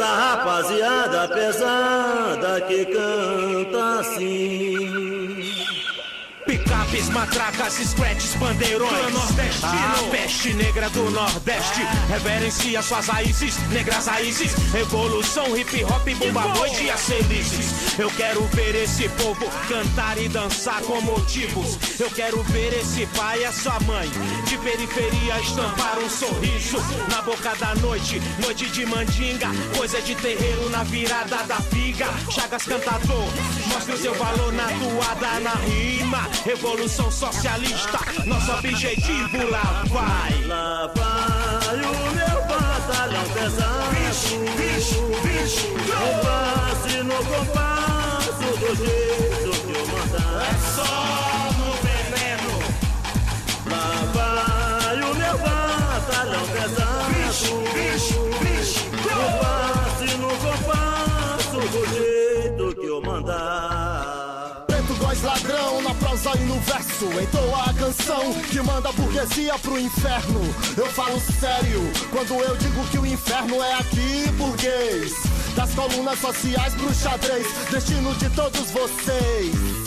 Essa 0.09 0.17
rapaziada 0.17 1.27
pesada 1.27 2.61
que 2.61 2.83
canta 2.85 3.99
assim. 3.99 4.98
Matracas, 7.19 7.73
scratches, 7.73 8.33
bandeirões 8.35 8.91
A 9.61 10.09
peste 10.09 10.53
negra 10.53 10.89
do 10.89 11.11
nordeste 11.11 11.81
Reverencia 12.07 12.81
suas 12.81 13.07
raízes, 13.07 13.57
negras 13.67 14.07
raízes. 14.07 14.53
Evolução, 14.73 15.57
hip 15.57 15.83
hop, 15.83 16.07
bomba 16.17 16.47
noite 16.55 16.85
e 16.85 16.89
as 16.89 17.01
felizes. 17.01 17.99
Eu 17.99 18.09
quero 18.11 18.41
ver 18.53 18.73
esse 18.73 19.09
povo 19.09 19.45
cantar 19.67 20.17
e 20.17 20.29
dançar 20.29 20.81
com 20.83 21.01
motivos 21.01 21.77
Eu 21.99 22.09
quero 22.11 22.41
ver 22.43 22.71
esse 22.79 23.05
pai 23.07 23.39
e 23.39 23.43
essa 23.43 23.77
mãe 23.81 24.09
De 24.45 24.57
periferia 24.59 25.41
estampar 25.41 25.99
um 25.99 26.09
sorriso 26.09 26.77
Na 27.09 27.21
boca 27.21 27.53
da 27.55 27.75
noite, 27.75 28.21
noite 28.41 28.69
de 28.69 28.85
mandinga 28.85 29.49
Coisa 29.75 30.01
de 30.01 30.15
terreiro 30.15 30.69
na 30.69 30.83
virada 30.83 31.43
da 31.43 31.57
figa. 31.57 32.07
Chagas 32.31 32.63
cantador, 32.63 33.27
mostre 33.67 33.93
o 33.93 33.97
seu 33.97 34.13
valor 34.15 34.53
na 34.53 34.67
toada, 34.67 35.39
na 35.41 35.55
rima. 35.55 36.29
Revolução 36.45 37.08
Revolução 37.09 37.33
Socialista, 37.33 37.99
nosso 38.25 38.51
objetivo 38.51 39.49
lá 39.49 39.83
vai. 39.87 40.43
Lá 40.45 40.91
vai 40.95 41.77
o 41.77 42.11
meu 42.13 42.41
batalhão 42.47 43.23
pesado. 43.33 43.95
Bicho, 43.95 44.37
bicho, 44.55 45.01
bicho. 45.23 45.67
passe 46.21 46.97
no 47.01 47.15
compasso 47.15 48.45
do 48.59 48.75
jeito 48.75 49.49
que 49.65 49.73
eu 49.75 49.87
mandar. 49.87 50.43
É 50.43 50.55
só 50.75 51.49
no 51.57 51.69
veneno. 51.81 52.53
Lá 53.71 53.89
vai 54.13 55.01
o 55.01 55.15
meu 55.15 55.37
batalhão 55.39 56.45
pesado. 56.47 57.09
Bicho, 57.15 57.55
bicho, 57.73 58.19
bicho. 58.39 58.85
passe 59.41 60.15
no 60.17 60.29
compasso 60.37 61.59
do 61.71 61.81
jeito 61.91 62.75
que 62.79 62.85
eu 62.85 63.01
mandar 63.01 63.68
e 66.25 66.39
no 66.39 66.59
verso 66.59 67.05
entoa 67.21 67.69
a 67.69 67.73
canção 67.73 68.33
que 68.51 68.61
manda 68.61 68.89
a 68.89 68.91
burguesia 68.91 69.57
pro 69.59 69.79
inferno. 69.79 70.41
Eu 70.75 70.85
falo 70.87 71.17
sério 71.39 71.81
quando 72.11 72.33
eu 72.33 72.57
digo 72.57 72.85
que 72.87 72.99
o 72.99 73.05
inferno 73.05 73.55
é 73.63 73.73
aqui, 73.75 74.29
burguês. 74.33 75.13
Das 75.55 75.73
colunas 75.73 76.19
sociais 76.19 76.73
pro 76.75 76.93
xadrez, 76.93 77.47
destino 77.71 78.13
de 78.15 78.29
todos 78.31 78.69
vocês. 78.71 79.78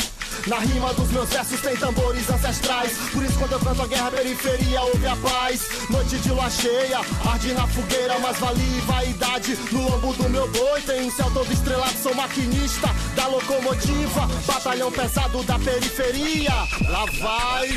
Na 0.46 0.58
rima 0.58 0.92
dos 0.94 1.10
meus 1.12 1.28
versos 1.28 1.60
tem 1.60 1.76
tambores 1.76 2.28
ancestrais. 2.28 2.92
Por 3.12 3.22
isso, 3.22 3.38
quando 3.38 3.52
eu 3.52 3.60
canto 3.60 3.82
a 3.82 3.86
guerra, 3.86 4.08
a 4.08 4.10
periferia 4.10 4.82
ouve 4.82 5.06
a 5.06 5.16
paz. 5.16 5.68
Noite 5.88 6.18
de 6.18 6.30
lua 6.30 6.50
cheia, 6.50 7.00
arde 7.24 7.52
na 7.52 7.66
fogueira, 7.66 8.18
mas 8.18 8.38
vale 8.38 8.80
vaidade. 8.80 9.56
No 9.70 9.88
lombo 9.88 10.12
do 10.14 10.28
meu 10.28 10.48
boi 10.48 10.80
tem 10.82 11.10
céu 11.10 11.30
todo 11.32 11.52
estrelado. 11.52 11.96
Sou 12.02 12.14
maquinista 12.14 12.88
da 13.14 13.28
locomotiva, 13.28 14.28
batalhão 14.46 14.90
pesado 14.90 15.42
da 15.44 15.58
periferia. 15.58 16.52
Lá 16.88 17.04
vai, 17.20 17.68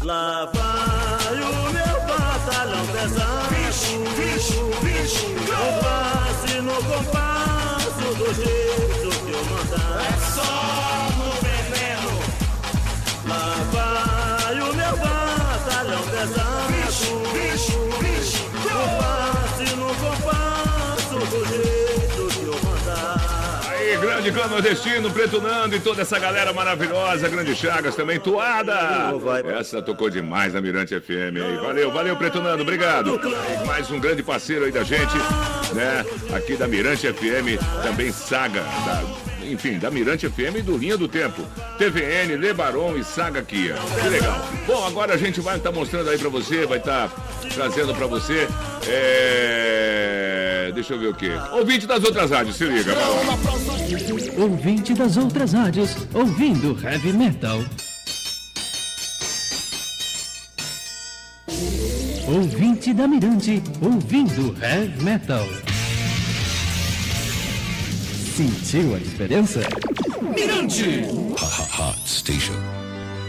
lá 0.00 0.50
vai 0.52 1.34
o 1.42 1.72
meu 1.72 2.00
batalhão 2.06 2.86
pesado. 2.86 3.54
Vixe, 3.54 3.98
vixe, 4.16 4.54
vixe, 4.82 5.26
no 5.26 5.82
passe, 5.82 6.60
no 6.60 6.74
compasso 6.82 8.14
do 8.16 8.34
jeito 8.34 9.24
que 9.24 9.32
eu 9.32 9.44
mandar. 9.44 10.00
É 10.00 10.34
só 10.34 11.23
compasso 19.94 21.18
do 21.18 21.44
jeito 21.46 22.38
que 22.38 22.46
eu 22.46 22.70
mandar. 22.70 23.60
Aí, 23.68 23.96
grande 23.98 24.32
clã 24.32 24.46
nordestino, 24.46 25.10
Preto 25.10 25.40
Nando 25.40 25.76
e 25.76 25.80
toda 25.80 26.02
essa 26.02 26.18
galera 26.18 26.52
maravilhosa, 26.52 27.28
Grande 27.28 27.54
Chagas 27.54 27.94
também, 27.94 28.18
Toada. 28.18 28.74
Essa 29.58 29.82
tocou 29.82 30.08
demais 30.10 30.54
na 30.54 30.60
Mirante 30.60 30.98
FM 30.98 31.36
aí. 31.44 31.56
Valeu, 31.56 31.90
valeu, 31.92 32.16
Preto 32.16 32.40
Nando, 32.40 32.62
obrigado. 32.62 33.20
Mais 33.66 33.90
um 33.90 34.00
grande 34.00 34.22
parceiro 34.22 34.64
aí 34.64 34.72
da 34.72 34.82
gente, 34.82 35.16
né? 35.74 36.04
Aqui 36.34 36.56
da 36.56 36.66
Mirante 36.66 37.06
FM, 37.12 37.60
também 37.82 38.12
Saga, 38.12 38.62
da, 38.62 39.33
enfim, 39.50 39.78
da 39.78 39.90
Mirante 39.90 40.28
FM 40.28 40.56
e 40.58 40.62
do 40.62 40.76
Linha 40.76 40.96
do 40.96 41.08
Tempo. 41.08 41.42
TVN, 41.78 42.36
Lebaron 42.36 42.96
e 42.96 43.04
Saga 43.04 43.42
Kia. 43.42 43.74
Que 44.00 44.08
legal. 44.08 44.48
Bom, 44.66 44.86
agora 44.86 45.14
a 45.14 45.16
gente 45.16 45.40
vai 45.40 45.56
estar 45.56 45.72
mostrando 45.72 46.10
aí 46.10 46.18
pra 46.18 46.28
você, 46.28 46.66
vai 46.66 46.78
estar 46.78 47.10
trazendo 47.54 47.94
pra 47.94 48.06
você. 48.06 48.48
É... 48.88 50.70
Deixa 50.74 50.94
eu 50.94 50.98
ver 50.98 51.08
o 51.08 51.14
que. 51.14 51.30
Ouvinte 51.52 51.86
das 51.86 52.02
outras 52.04 52.30
rádios, 52.30 52.56
se 52.56 52.64
liga. 52.64 52.94
Vai. 52.94 54.42
Ouvinte 54.42 54.94
das 54.94 55.16
outras 55.16 55.52
rádios, 55.52 55.96
ouvindo 56.12 56.76
heavy 56.82 57.12
metal. 57.12 57.62
Ouvinte 62.26 62.92
da 62.92 63.06
Mirante, 63.06 63.62
ouvindo 63.80 64.56
heavy 64.60 65.02
metal. 65.02 65.46
Sentiu 68.34 68.96
a 68.96 68.98
diferença? 68.98 69.60
Mirante! 70.34 71.04
Hot 71.78 72.00
Station. 72.04 72.52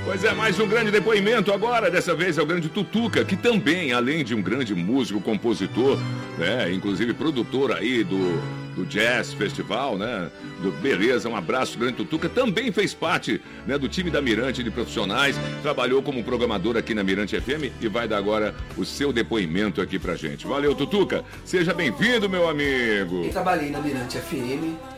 Pois 0.04 0.24
é, 0.24 0.34
mais 0.34 0.60
um 0.60 0.68
grande 0.68 0.90
depoimento 0.90 1.54
agora. 1.54 1.92
Dessa 1.92 2.16
vez 2.16 2.40
é 2.40 2.42
o 2.42 2.46
grande 2.46 2.70
Tutuca, 2.70 3.24
que 3.24 3.36
também, 3.36 3.94
além 3.94 4.24
de 4.24 4.34
um 4.34 4.42
grande 4.42 4.74
músico, 4.74 5.22
compositor, 5.22 6.00
né, 6.40 6.72
inclusive 6.74 7.14
produtor 7.14 7.72
aí 7.72 8.04
do, 8.04 8.42
do 8.76 8.84
Jazz 8.84 9.32
Festival, 9.34 9.96
né, 9.96 10.32
do 10.64 10.72
Beleza, 10.72 11.30
um 11.30 11.36
abraço, 11.36 11.78
grande 11.78 11.98
Tutuca, 11.98 12.28
também 12.28 12.72
fez 12.72 12.92
parte 12.96 13.40
né, 13.68 13.78
do 13.78 13.88
time 13.88 14.10
da 14.10 14.24
Mirante 14.24 14.64
de 14.64 14.72
profissionais, 14.72 15.40
trabalhou 15.62 16.02
como 16.02 16.24
programador 16.24 16.78
aqui 16.78 16.96
na 16.96 17.04
Mirante 17.04 17.40
FM 17.40 17.72
e 17.80 17.88
vai 17.88 18.08
dar 18.08 18.18
agora 18.18 18.56
o 18.76 18.84
seu 18.84 19.14
depoimento 19.14 19.82
aqui 19.82 20.00
pra 20.00 20.16
gente. 20.16 20.48
Valeu, 20.48 20.74
Tutuca, 20.74 21.24
seja 21.44 21.76
bem-vindo, 21.76 22.28
meu 22.28 22.50
amigo. 22.50 23.24
Eu 23.24 23.32
trabalhei 23.32 23.70
na 23.70 23.80
Mirante 23.82 24.18
FM, 24.18 24.95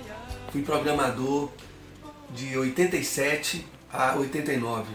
fui 0.51 0.61
programador 0.61 1.49
de 2.29 2.57
87 2.57 3.65
a 3.91 4.15
89 4.15 4.85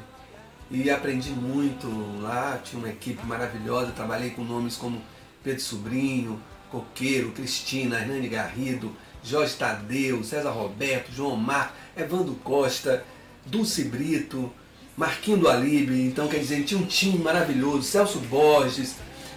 e 0.71 0.91
aprendi 0.91 1.31
muito 1.31 1.87
lá, 2.21 2.59
tinha 2.65 2.79
uma 2.79 2.89
equipe 2.89 3.25
maravilhosa, 3.27 3.93
trabalhei 3.93 4.31
com 4.31 4.43
nomes 4.43 4.77
como 4.77 5.03
Pedro 5.45 5.61
Sobrinho, 5.61 6.41
Coqueiro, 6.71 7.33
Cristina, 7.33 7.99
Hernani 7.99 8.29
Garrido, 8.29 8.97
Jorge 9.23 9.55
Tadeu, 9.55 10.25
César 10.25 10.51
Roberto, 10.51 11.13
João 11.13 11.37
Mar, 11.37 11.77
Evandro 11.97 12.35
Costa, 12.37 13.05
Dulce 13.45 13.85
Brito, 13.85 14.51
Marquinho 14.97 15.39
do 15.39 15.49
Alibe, 15.49 16.07
então 16.07 16.29
quer 16.29 16.39
dizer, 16.39 16.65
tinha 16.65 16.81
um 16.81 16.87
time 16.87 17.19
maravilhoso, 17.19 17.83
Celso 17.83 18.19
Borges, 18.21 18.97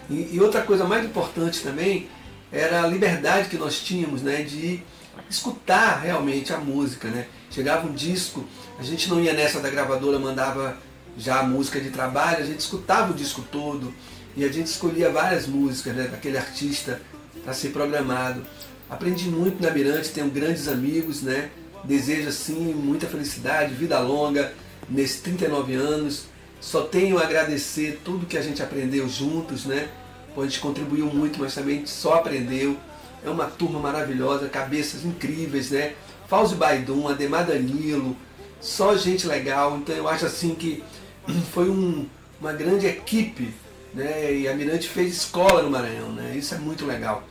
e, 0.09 0.35
e 0.35 0.39
outra 0.39 0.61
coisa 0.61 0.85
mais 0.85 1.05
importante 1.05 1.61
também 1.61 2.07
era 2.51 2.83
a 2.83 2.87
liberdade 2.87 3.49
que 3.49 3.57
nós 3.57 3.79
tínhamos 3.79 4.21
né, 4.21 4.43
de 4.43 4.81
escutar 5.29 6.01
realmente 6.01 6.53
a 6.53 6.57
música. 6.57 7.07
Né? 7.07 7.27
Chegava 7.49 7.87
um 7.87 7.93
disco, 7.93 8.45
a 8.79 8.83
gente 8.83 9.09
não 9.09 9.21
ia 9.21 9.33
nessa 9.33 9.59
da 9.59 9.69
gravadora, 9.69 10.19
mandava 10.19 10.77
já 11.17 11.39
a 11.39 11.43
música 11.43 11.79
de 11.79 11.89
trabalho, 11.89 12.43
a 12.43 12.45
gente 12.45 12.59
escutava 12.59 13.11
o 13.11 13.15
disco 13.15 13.41
todo 13.51 13.93
e 14.35 14.43
a 14.43 14.51
gente 14.51 14.67
escolhia 14.67 15.09
várias 15.09 15.47
músicas 15.47 15.95
né, 15.95 16.07
daquele 16.07 16.37
artista 16.37 17.01
para 17.43 17.53
ser 17.53 17.69
programado. 17.69 18.45
Aprendi 18.89 19.29
muito 19.29 19.63
na 19.63 19.71
Mirante, 19.71 20.09
tenho 20.09 20.29
grandes 20.29 20.67
amigos, 20.67 21.21
né? 21.21 21.49
Desejo 21.83 22.29
assim 22.29 22.73
muita 22.73 23.07
felicidade, 23.07 23.73
vida 23.73 23.99
longa 23.99 24.53
nesses 24.89 25.21
39 25.21 25.73
anos. 25.75 26.25
Só 26.59 26.81
tenho 26.81 27.17
a 27.17 27.23
agradecer 27.23 28.01
tudo 28.03 28.25
que 28.25 28.37
a 28.37 28.41
gente 28.41 28.61
aprendeu 28.61 29.07
juntos, 29.07 29.65
né? 29.65 29.87
Pô, 30.33 30.41
a 30.41 30.45
gente 30.45 30.59
contribuiu 30.59 31.05
muito, 31.07 31.39
mas 31.39 31.55
também 31.55 31.85
só 31.85 32.15
aprendeu. 32.15 32.77
É 33.25 33.29
uma 33.29 33.45
turma 33.45 33.79
maravilhosa, 33.79 34.47
cabeças 34.47 35.03
incríveis, 35.03 35.71
né? 35.71 35.93
Fauzi 36.27 36.55
Baidum, 36.55 37.07
Ademar 37.07 37.45
Danilo, 37.45 38.15
só 38.61 38.95
gente 38.95 39.27
legal. 39.27 39.77
Então 39.77 39.95
eu 39.95 40.07
acho 40.07 40.25
assim 40.25 40.53
que 40.55 40.83
foi 41.53 41.69
um, 41.69 42.07
uma 42.39 42.53
grande 42.53 42.85
equipe, 42.85 43.53
né? 43.93 44.33
E 44.33 44.47
a 44.47 44.53
Mirante 44.53 44.87
fez 44.87 45.15
escola 45.15 45.63
no 45.63 45.71
Maranhão, 45.71 46.11
né? 46.11 46.35
Isso 46.35 46.53
é 46.53 46.57
muito 46.57 46.85
legal. 46.85 47.23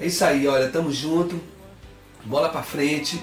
É 0.00 0.06
isso 0.06 0.24
aí, 0.24 0.48
olha, 0.48 0.68
tamo 0.68 0.90
junto, 0.90 1.40
bola 2.24 2.48
pra 2.48 2.62
frente, 2.62 3.22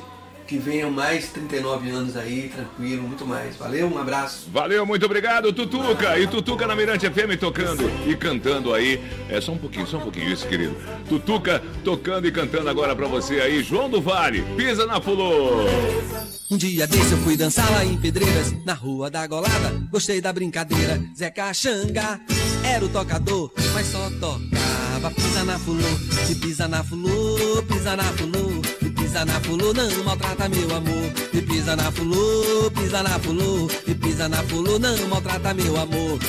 que 0.50 0.58
venham 0.58 0.90
mais 0.90 1.30
39 1.30 1.92
anos 1.92 2.18
aí, 2.18 2.50
tranquilo, 2.50 3.04
muito 3.04 3.24
mais. 3.24 3.56
Valeu, 3.56 3.88
um 3.88 4.00
abraço. 4.00 4.50
Valeu, 4.52 4.84
muito 4.84 5.06
obrigado, 5.06 5.54
Tutuca. 5.54 6.18
E 6.18 6.26
Tutuca 6.26 6.66
na 6.66 6.76
Mirante 6.76 7.08
FM 7.08 7.40
tocando 7.40 7.84
e 8.08 8.16
cantando 8.16 8.74
aí. 8.74 9.00
É 9.30 9.40
só 9.40 9.52
um 9.52 9.60
pouquinho, 9.60 9.86
só 9.86 9.98
um 9.98 10.02
pouquinho 10.02 10.28
isso, 10.34 10.48
querido. 10.48 10.76
Tutuca 11.08 11.62
tocando 11.84 12.28
e 12.28 12.32
cantando 12.32 12.68
agora 12.68 12.96
pra 12.96 13.08
você 13.08 13.36
aí. 13.40 13.62
João 13.62 13.92
do 13.92 14.02
Vale, 14.02 14.42
pisa 14.58 14.88
na 14.88 15.00
fulô. 15.00 15.66
Um 16.50 16.58
dia 16.58 16.88
desse 16.88 17.12
eu 17.12 17.20
fui 17.20 17.38
dançar 17.38 17.70
lá 17.70 17.86
em 17.86 17.96
Pedreiras, 17.98 18.52
na 18.66 18.74
rua 18.74 19.12
da 19.12 19.28
Golada. 19.28 19.72
Gostei 19.92 20.20
da 20.20 20.34
brincadeira. 20.34 21.00
Zé 21.16 21.30
Caxanga 21.30 22.20
era 22.64 22.84
o 22.84 22.90
tocador, 22.90 23.52
mas 23.76 23.86
só 23.86 24.10
tocava. 24.20 25.12
Pisa 25.16 25.46
na 25.46 25.58
fulô, 25.60 25.88
e 26.30 26.36
pisa 26.36 26.68
na 26.68 26.84
fulô, 26.84 27.64
pisa 27.64 27.96
na 27.96 28.04
fulô, 28.04 28.49
pisa 29.10 29.26
na 29.26 29.40
fulô, 29.42 29.74
não 29.74 30.04
maltrata 30.04 30.48
meu 30.48 30.76
amor. 30.76 31.12
E 31.34 31.42
pisa 31.42 31.76
na 31.76 31.92
fulô, 31.92 32.70
pisa 32.70 33.02
na 33.02 33.18
fulô, 33.20 33.68
e 33.88 33.96
pisa 33.96 34.30
na 34.30 34.44
fulô, 34.44 34.78
não 34.78 35.08
maltrata 35.08 35.52
meu 35.52 35.78
amor. 35.78 36.20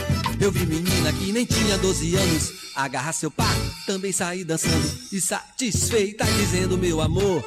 Eu 0.41 0.51
vi 0.51 0.65
menina 0.65 1.13
que 1.13 1.31
nem 1.31 1.45
tinha 1.45 1.77
12 1.77 2.17
anos, 2.17 2.53
agarra 2.75 3.13
seu 3.13 3.31
par, 3.31 3.55
também 3.87 4.13
saí 4.13 4.45
dançando 4.45 4.91
e 5.13 5.21
satisfeita 5.21 6.25
dizendo 6.25 6.79
meu 6.79 7.03
amor. 7.03 7.45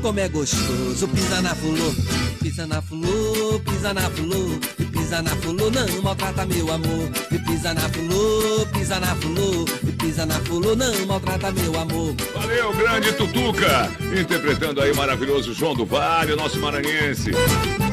Como 0.00 0.20
é 0.20 0.28
gostoso, 0.28 1.08
pisa 1.08 1.42
na 1.42 1.52
fulô, 1.56 1.94
pisa 2.40 2.64
na 2.64 2.80
fulô, 2.80 3.60
pisa 3.64 3.92
na 3.92 4.08
fulô, 4.08 4.60
pisa 5.06 5.22
na 5.22 5.30
fulô, 5.36 5.70
não 5.70 6.02
maltrata 6.02 6.44
meu 6.46 6.72
amor. 6.72 7.08
E 7.30 7.38
pisa 7.38 7.72
na 7.72 7.80
fulô, 7.82 8.66
pisa 8.72 8.98
na 8.98 9.14
fulô, 9.14 9.64
e 9.86 9.92
pisa 9.92 10.26
na 10.26 10.34
fulô, 10.40 10.74
não 10.74 11.06
maltrata 11.06 11.52
meu 11.52 11.78
amor. 11.78 12.12
Valeu, 12.34 12.72
grande 12.74 13.12
Tutuca, 13.12 13.88
interpretando 14.20 14.80
aí 14.80 14.90
o 14.90 14.96
maravilhoso 14.96 15.54
João 15.54 15.76
do 15.76 15.86
Vale, 15.86 16.34
nosso 16.34 16.58
maranhense. 16.58 17.30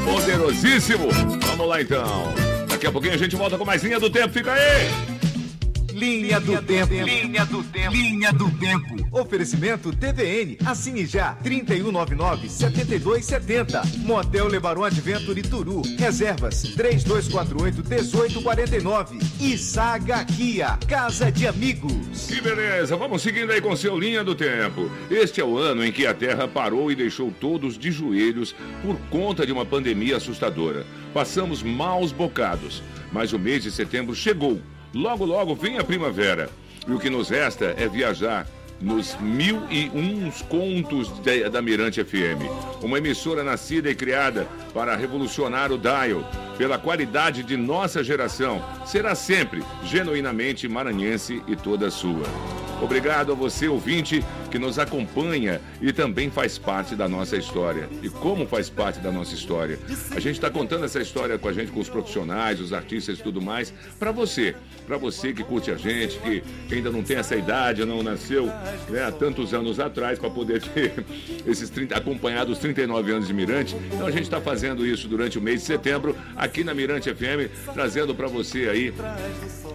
Poderosíssimo. 0.03 1.07
Vamos 1.45 1.67
lá 1.67 1.81
então. 1.83 2.33
Daqui 2.67 2.87
a 2.87 2.91
pouquinho 2.91 3.13
a 3.13 3.17
gente 3.17 3.35
volta 3.35 3.59
com 3.59 3.65
mais 3.65 3.83
linha 3.83 3.99
do 3.99 4.09
tempo, 4.09 4.33
fica 4.33 4.51
aí. 4.51 5.12
Linha 5.93 6.39
do 6.39 6.59
Tempo. 6.61 6.91
Linha 6.91 7.45
do 7.45 7.63
Tempo. 7.63 7.95
Linha 7.95 8.33
do 8.33 8.51
Tempo. 8.57 8.95
Oferecimento 9.11 9.95
TVN. 9.95 10.57
Assine 10.65 11.05
já. 11.05 11.37
3199-7270. 11.43 13.99
Motel 13.99 14.47
Lebaron 14.47 14.83
Adventure 14.83 15.39
Turu. 15.43 15.83
Reservas 15.99 16.63
3248-1849. 16.75 19.21
E 19.39 19.55
Saga 19.55 20.25
Kia. 20.25 20.79
Casa 20.87 21.31
de 21.31 21.45
Amigos. 21.47 22.25
Que 22.27 22.41
beleza, 22.41 22.95
vamos 22.95 23.21
seguindo 23.21 23.51
aí 23.51 23.61
com 23.61 23.75
seu 23.75 23.99
Linha 23.99 24.23
do 24.23 24.33
Tempo. 24.33 24.89
Este 25.11 25.41
é 25.41 25.45
o 25.45 25.59
ano 25.59 25.85
em 25.85 25.91
que 25.91 26.07
a 26.07 26.13
Terra 26.13 26.47
parou 26.47 26.89
e 26.91 26.95
deixou 26.95 27.31
todos 27.31 27.77
de 27.77 27.91
joelhos 27.91 28.55
por 28.81 28.97
conta 29.11 29.45
de 29.45 29.51
uma 29.51 29.65
pandemia 29.65 30.17
assustadora. 30.17 30.87
Passamos 31.13 31.61
maus 31.61 32.11
bocados, 32.11 32.81
mas 33.11 33.31
o 33.31 33.37
mês 33.37 33.61
de 33.61 33.71
setembro 33.71 34.15
chegou. 34.15 34.59
Logo, 34.93 35.25
logo 35.25 35.55
vem 35.55 35.77
a 35.77 35.83
primavera. 35.83 36.49
E 36.87 36.91
o 36.91 36.99
que 36.99 37.09
nos 37.09 37.29
resta 37.29 37.73
é 37.77 37.87
viajar 37.87 38.45
nos 38.81 39.15
mil 39.21 39.61
e 39.71 39.89
uns 39.93 40.41
contos 40.41 41.07
de- 41.21 41.47
da 41.49 41.61
Mirante 41.61 42.03
FM. 42.03 42.43
Uma 42.81 42.97
emissora 42.97 43.43
nascida 43.43 43.89
e 43.89 43.95
criada 43.95 44.45
para 44.73 44.95
revolucionar 44.95 45.71
o 45.71 45.77
dial. 45.77 46.29
Pela 46.57 46.77
qualidade 46.77 47.43
de 47.43 47.55
nossa 47.55 48.03
geração, 48.03 48.61
será 48.85 49.15
sempre 49.15 49.63
genuinamente 49.85 50.67
maranhense 50.67 51.41
e 51.47 51.55
toda 51.55 51.89
sua. 51.89 52.25
Obrigado 52.81 53.31
a 53.31 53.35
você, 53.35 53.67
ouvinte, 53.69 54.23
que 54.53 54.59
nos 54.59 54.77
acompanha 54.77 55.59
e 55.81 55.91
também 55.91 56.29
faz 56.29 56.59
parte 56.59 56.95
da 56.95 57.09
nossa 57.09 57.35
história. 57.35 57.89
E 58.03 58.09
como 58.09 58.45
faz 58.45 58.69
parte 58.69 58.99
da 58.99 59.11
nossa 59.11 59.33
história? 59.33 59.79
A 60.11 60.19
gente 60.19 60.35
está 60.35 60.47
contando 60.47 60.85
essa 60.85 61.01
história 61.01 61.39
com 61.39 61.47
a 61.47 61.53
gente, 61.53 61.71
com 61.71 61.79
os 61.79 61.89
profissionais, 61.89 62.59
os 62.59 62.71
artistas 62.71 63.17
e 63.17 63.23
tudo 63.23 63.41
mais, 63.41 63.73
para 63.97 64.11
você. 64.11 64.53
Para 64.85 64.95
você 64.95 65.33
que 65.33 65.43
curte 65.43 65.71
a 65.71 65.75
gente, 65.75 66.19
que 66.19 66.43
ainda 66.71 66.91
não 66.91 67.01
tem 67.01 67.17
essa 67.17 67.35
idade, 67.35 67.83
não 67.83 68.03
nasceu 68.03 68.45
né, 68.89 69.03
há 69.03 69.11
tantos 69.11 69.55
anos 69.55 69.79
atrás 69.79 70.19
para 70.19 70.29
poder 70.29 70.61
ter 70.61 71.03
esses 71.47 71.71
30, 71.71 71.97
acompanhado 71.97 72.51
os 72.51 72.59
39 72.59 73.11
anos 73.11 73.27
de 73.27 73.33
Mirante. 73.33 73.75
Então 73.91 74.05
a 74.05 74.11
gente 74.11 74.23
está 74.23 74.39
fazendo 74.39 74.85
isso 74.85 75.07
durante 75.07 75.39
o 75.39 75.41
mês 75.41 75.61
de 75.61 75.65
setembro 75.65 76.15
aqui 76.35 76.63
na 76.63 76.75
Mirante 76.75 77.11
FM, 77.11 77.49
trazendo 77.73 78.13
para 78.13 78.27
você 78.27 78.69
aí 78.69 78.93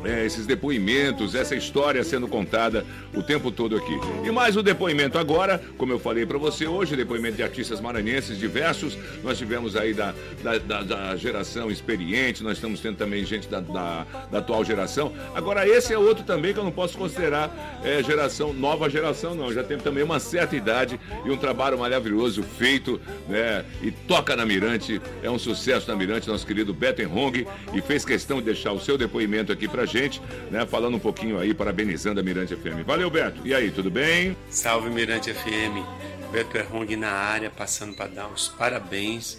é, 0.05 0.25
esses 0.25 0.47
depoimentos, 0.47 1.35
essa 1.35 1.57
história 1.57 2.05
sendo 2.05 2.29
contada 2.29 2.87
o 3.13 3.25
tempo 3.25 3.51
todo 3.51 3.77
aqui. 3.77 3.99
E 4.25 4.31
mais 4.31 4.57
depoimento 4.73 5.19
agora, 5.19 5.61
como 5.79 5.93
eu 5.93 5.99
falei 5.99 6.27
para 6.27 6.37
você 6.39 6.67
hoje, 6.67 6.95
depoimento 6.95 7.37
de 7.37 7.43
artistas 7.43 7.81
maranhenses 7.81 8.39
diversos. 8.39 8.97
Nós 9.25 9.39
tivemos 9.39 9.75
aí 9.77 9.95
da, 9.95 10.15
da, 10.43 10.59
da- 10.59 10.83
da 10.83 11.17
geração 11.17 11.71
experiente, 11.71 12.43
nós 12.43 12.59
estamos 12.59 12.81
tendo 12.81 12.97
também 12.97 13.25
gente 13.25 13.49
da, 13.49 13.61
da- 13.61 14.07
da 14.31 14.39
atual 14.39 14.65
geração. 14.65 15.13
Agora, 15.35 15.67
esse 15.67 15.93
é 15.93 15.99
outro 15.99 16.23
também 16.25 16.53
que 16.53 16.59
eu 16.61 16.65
não 16.65 16.71
posso 16.71 16.99
considerar 16.99 17.81
é, 17.83 18.03
geração, 18.03 18.53
nova 18.53 18.91
geração, 18.91 19.35
não. 19.35 19.53
Já 19.53 19.63
tem 19.65 19.79
também 19.79 20.05
uma 20.05 20.21
certa 20.21 20.55
idade 20.55 21.01
e 21.25 21.31
um 21.31 21.37
trabalho 21.37 21.79
maravilhoso 21.79 22.43
feito, 22.43 23.01
né? 23.29 23.65
E 23.83 23.91
toca 23.91 24.37
na 24.37 24.45
Mirante, 24.45 25.01
é 25.23 25.31
um 25.31 25.39
sucesso 25.39 25.89
na 25.91 25.97
Mirante, 25.97 26.29
nosso 26.29 26.47
querido 26.47 26.75
Beto 26.75 26.99
Hong, 27.09 27.47
e 27.73 27.81
fez 27.81 28.05
questão 28.05 28.39
de 28.39 28.45
deixar 28.47 28.73
o 28.73 28.81
seu 28.81 28.99
depoimento 28.99 29.51
aqui 29.53 29.67
pra 29.67 29.87
gente, 29.87 30.21
né? 30.51 30.67
Falando 30.67 30.95
um 30.97 31.01
pouquinho 31.01 31.39
aí, 31.39 31.55
parabenizando 31.55 32.21
a 32.21 32.23
Mirante 32.23 32.55
FM. 32.55 32.85
Valeu, 32.87 33.09
Beto. 33.11 33.41
E 33.45 33.55
aí, 33.55 33.71
tudo 33.71 33.91
bem? 33.91 34.37
Salve 34.59 34.91
Mirante 34.91 35.33
FM, 35.33 35.87
Beto 36.33 36.59
Errong 36.59 36.97
na 36.97 37.13
área, 37.13 37.49
passando 37.49 37.95
para 37.95 38.09
dar 38.09 38.27
uns 38.27 38.49
parabéns 38.49 39.39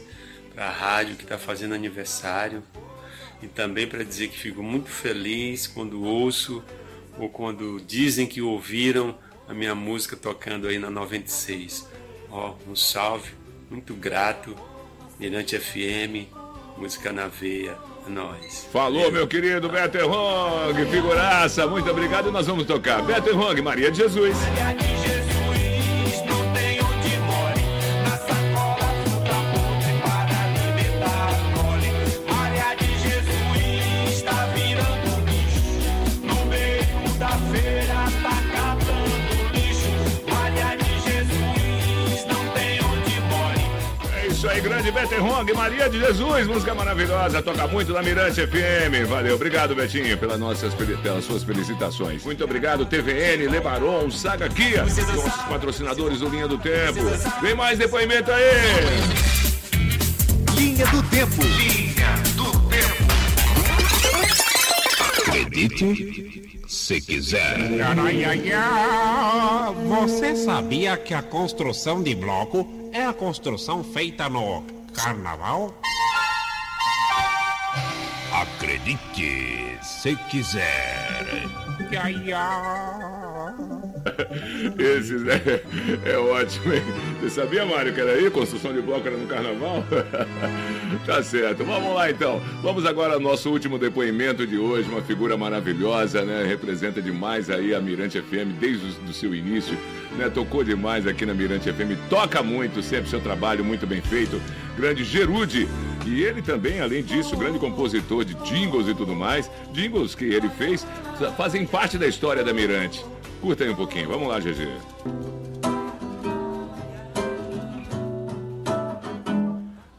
para 0.55 0.67
a 0.67 0.71
rádio 0.71 1.17
que 1.17 1.23
está 1.23 1.38
fazendo 1.38 1.75
aniversário 1.75 2.63
e 3.43 3.47
também 3.47 3.86
para 3.86 4.01
dizer 4.05 4.29
que 4.29 4.39
fico 4.39 4.63
muito 4.63 4.88
feliz 4.88 5.67
quando 5.67 6.01
ouço 6.05 6.63
ou 7.19 7.27
quando 7.27 7.82
dizem 7.86 8.25
que 8.25 8.41
ouviram 8.41 9.13
a 9.45 9.53
minha 9.53 9.75
música 9.75 10.15
tocando 10.15 10.69
aí 10.69 10.79
na 10.79 10.89
96. 10.89 11.86
Ó, 12.32 12.55
um 12.65 12.73
salve, 12.73 13.34
muito 13.69 13.93
grato, 13.95 14.55
Mirante 15.19 15.60
FM, 15.60 16.32
música 16.77 17.12
na 17.12 17.27
veia, 17.27 17.77
é 18.08 18.10
nóis. 18.10 18.69
Falou, 18.71 19.12
meu 19.12 19.27
querido 19.27 19.67
Beto 19.67 19.97
Hong, 19.97 20.86
figuraça, 20.86 21.67
muito 21.67 21.91
obrigado 21.91 22.32
nós 22.32 22.47
vamos 22.47 22.65
tocar. 22.65 23.01
Beto 23.01 23.38
Hong, 23.38 23.62
Maria 23.62 23.91
de 23.91 23.97
Jesus. 23.97 24.38
Maria 24.58 24.98
Beto 44.99 45.23
Hong, 45.23 45.53
Maria 45.53 45.89
de 45.89 45.97
Jesus, 45.97 46.45
música 46.45 46.75
maravilhosa, 46.75 47.41
toca 47.41 47.65
muito 47.67 47.93
na 47.93 48.03
Mirante 48.03 48.45
FM. 48.45 49.07
Valeu, 49.07 49.35
obrigado, 49.35 49.73
Betinho, 49.73 50.17
pelas, 50.17 50.38
nossas, 50.38 50.73
pelas 50.73 51.23
suas 51.23 51.41
felicitações. 51.41 52.21
Muito 52.25 52.43
obrigado, 52.43 52.85
TVN, 52.85 53.47
Lebaron, 53.49 54.12
Saga 54.12 54.49
Kia, 54.49 54.83
nossos 54.83 55.41
patrocinadores 55.47 56.19
do 56.19 56.27
Linha 56.27 56.49
do 56.49 56.57
Tempo. 56.57 56.99
Vem 57.41 57.55
mais 57.55 57.79
depoimento 57.79 58.29
aí! 58.29 58.43
Linha 60.57 60.85
do 60.88 61.01
Tempo. 61.03 61.43
Linha 61.43 62.15
do 62.35 62.51
Tempo. 62.67 63.09
Acredite 65.17 66.59
se 66.67 66.99
quiser. 66.99 67.57
Você 69.88 70.35
sabia 70.35 70.97
que 70.97 71.13
a 71.13 71.21
construção 71.21 72.03
de 72.03 72.13
bloco 72.13 72.67
é 72.91 73.05
a 73.05 73.13
construção 73.13 73.81
feita 73.81 74.27
no 74.27 74.78
carnaval? 75.03 75.73
Acredite 78.33 79.77
se 79.81 80.15
quiser. 80.29 81.47
Esse 84.77 85.15
é, 85.29 85.63
é 86.12 86.17
ótimo, 86.17 86.73
hein? 86.73 86.81
Você 87.21 87.29
sabia, 87.29 87.65
Mário, 87.65 87.93
que 87.93 88.01
era 88.01 88.12
aí? 88.12 88.29
Construção 88.29 88.73
de 88.73 88.81
bloco 88.81 89.07
era 89.07 89.15
no 89.17 89.25
carnaval? 89.27 89.83
tá 91.05 91.23
certo. 91.23 91.63
Vamos 91.63 91.95
lá, 91.95 92.12
então. 92.12 92.41
Vamos 92.62 92.85
agora 92.85 93.13
ao 93.13 93.19
nosso 93.19 93.49
último 93.49 93.77
depoimento 93.77 94.45
de 94.45 94.57
hoje. 94.57 94.89
Uma 94.89 95.01
figura 95.01 95.38
maravilhosa, 95.38 96.23
né? 96.23 96.43
Representa 96.45 97.01
demais 97.01 97.49
aí 97.49 97.73
a 97.73 97.79
Mirante 97.79 98.21
FM 98.21 98.59
desde 98.59 98.85
o 99.09 99.13
seu 99.13 99.33
início. 99.33 99.77
Né? 100.17 100.29
Tocou 100.29 100.63
demais 100.63 101.07
aqui 101.07 101.25
na 101.25 101.33
Mirante 101.33 101.71
FM. 101.71 101.97
Toca 102.09 102.43
muito 102.43 102.83
sempre 102.83 103.09
seu 103.09 103.21
trabalho, 103.21 103.63
muito 103.63 103.88
bem 103.88 104.01
feito. 104.01 104.41
Grande 104.79 105.03
Gerude. 105.03 105.67
E 106.05 106.23
ele 106.23 106.41
também, 106.41 106.79
além 106.79 107.03
disso, 107.03 107.35
grande 107.35 107.59
compositor 107.59 108.23
de 108.23 108.33
jingles 108.45 108.87
e 108.87 108.95
tudo 108.95 109.13
mais. 109.13 109.51
Jingles 109.73 110.15
que 110.15 110.23
ele 110.23 110.47
fez 110.47 110.87
fazem 111.35 111.65
parte 111.65 111.97
da 111.97 112.07
história 112.07 112.45
da 112.45 112.53
Mirante. 112.53 113.05
Curta 113.41 113.65
aí 113.65 113.69
um 113.69 113.75
pouquinho. 113.75 114.07
Vamos 114.07 114.29
lá, 114.29 114.39
GG. 114.39 114.69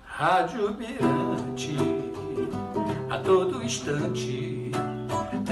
Rádio 0.06 0.74
Mirante, 0.78 1.76
a 3.10 3.18
todo 3.18 3.62
instante, 3.62 4.70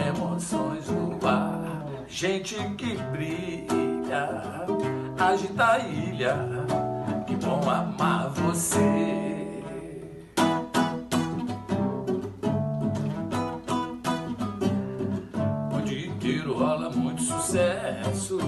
emoções 0.08 0.88
no 0.88 1.18
ar, 1.26 2.04
gente 2.08 2.54
que 2.76 2.96
brilha, 3.12 4.66
agita 5.18 5.72
a 5.72 5.78
ilha, 5.80 6.36
bom 7.48 7.64
amar 7.70 8.28
você. 8.28 9.62
O 15.72 15.80
dia 15.80 16.08
inteiro 16.08 16.58
rola 16.58 16.90
muito 16.90 17.22
sucesso, 17.22 18.38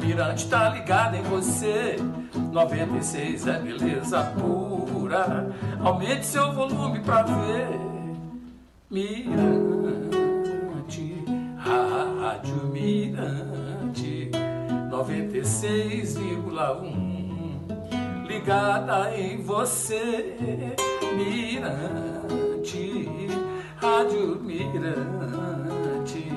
Mirante 0.00 0.48
tá 0.48 0.70
ligado 0.70 1.14
em 1.14 1.22
você. 1.22 1.94
96 2.50 3.46
é 3.46 3.60
beleza 3.60 4.24
pura. 4.36 5.46
Aumente 5.84 6.26
seu 6.26 6.52
volume 6.52 6.98
pra 7.00 7.22
ver. 7.22 7.68
Mirante, 8.90 9.54
Rádio 11.56 12.66
Mirante, 12.66 14.28
96,1. 14.90 17.09
Ligada 18.30 19.12
em 19.16 19.42
você, 19.42 20.36
Mirante, 21.16 23.08
Rádio 23.76 24.36
Mirante, 24.36 26.30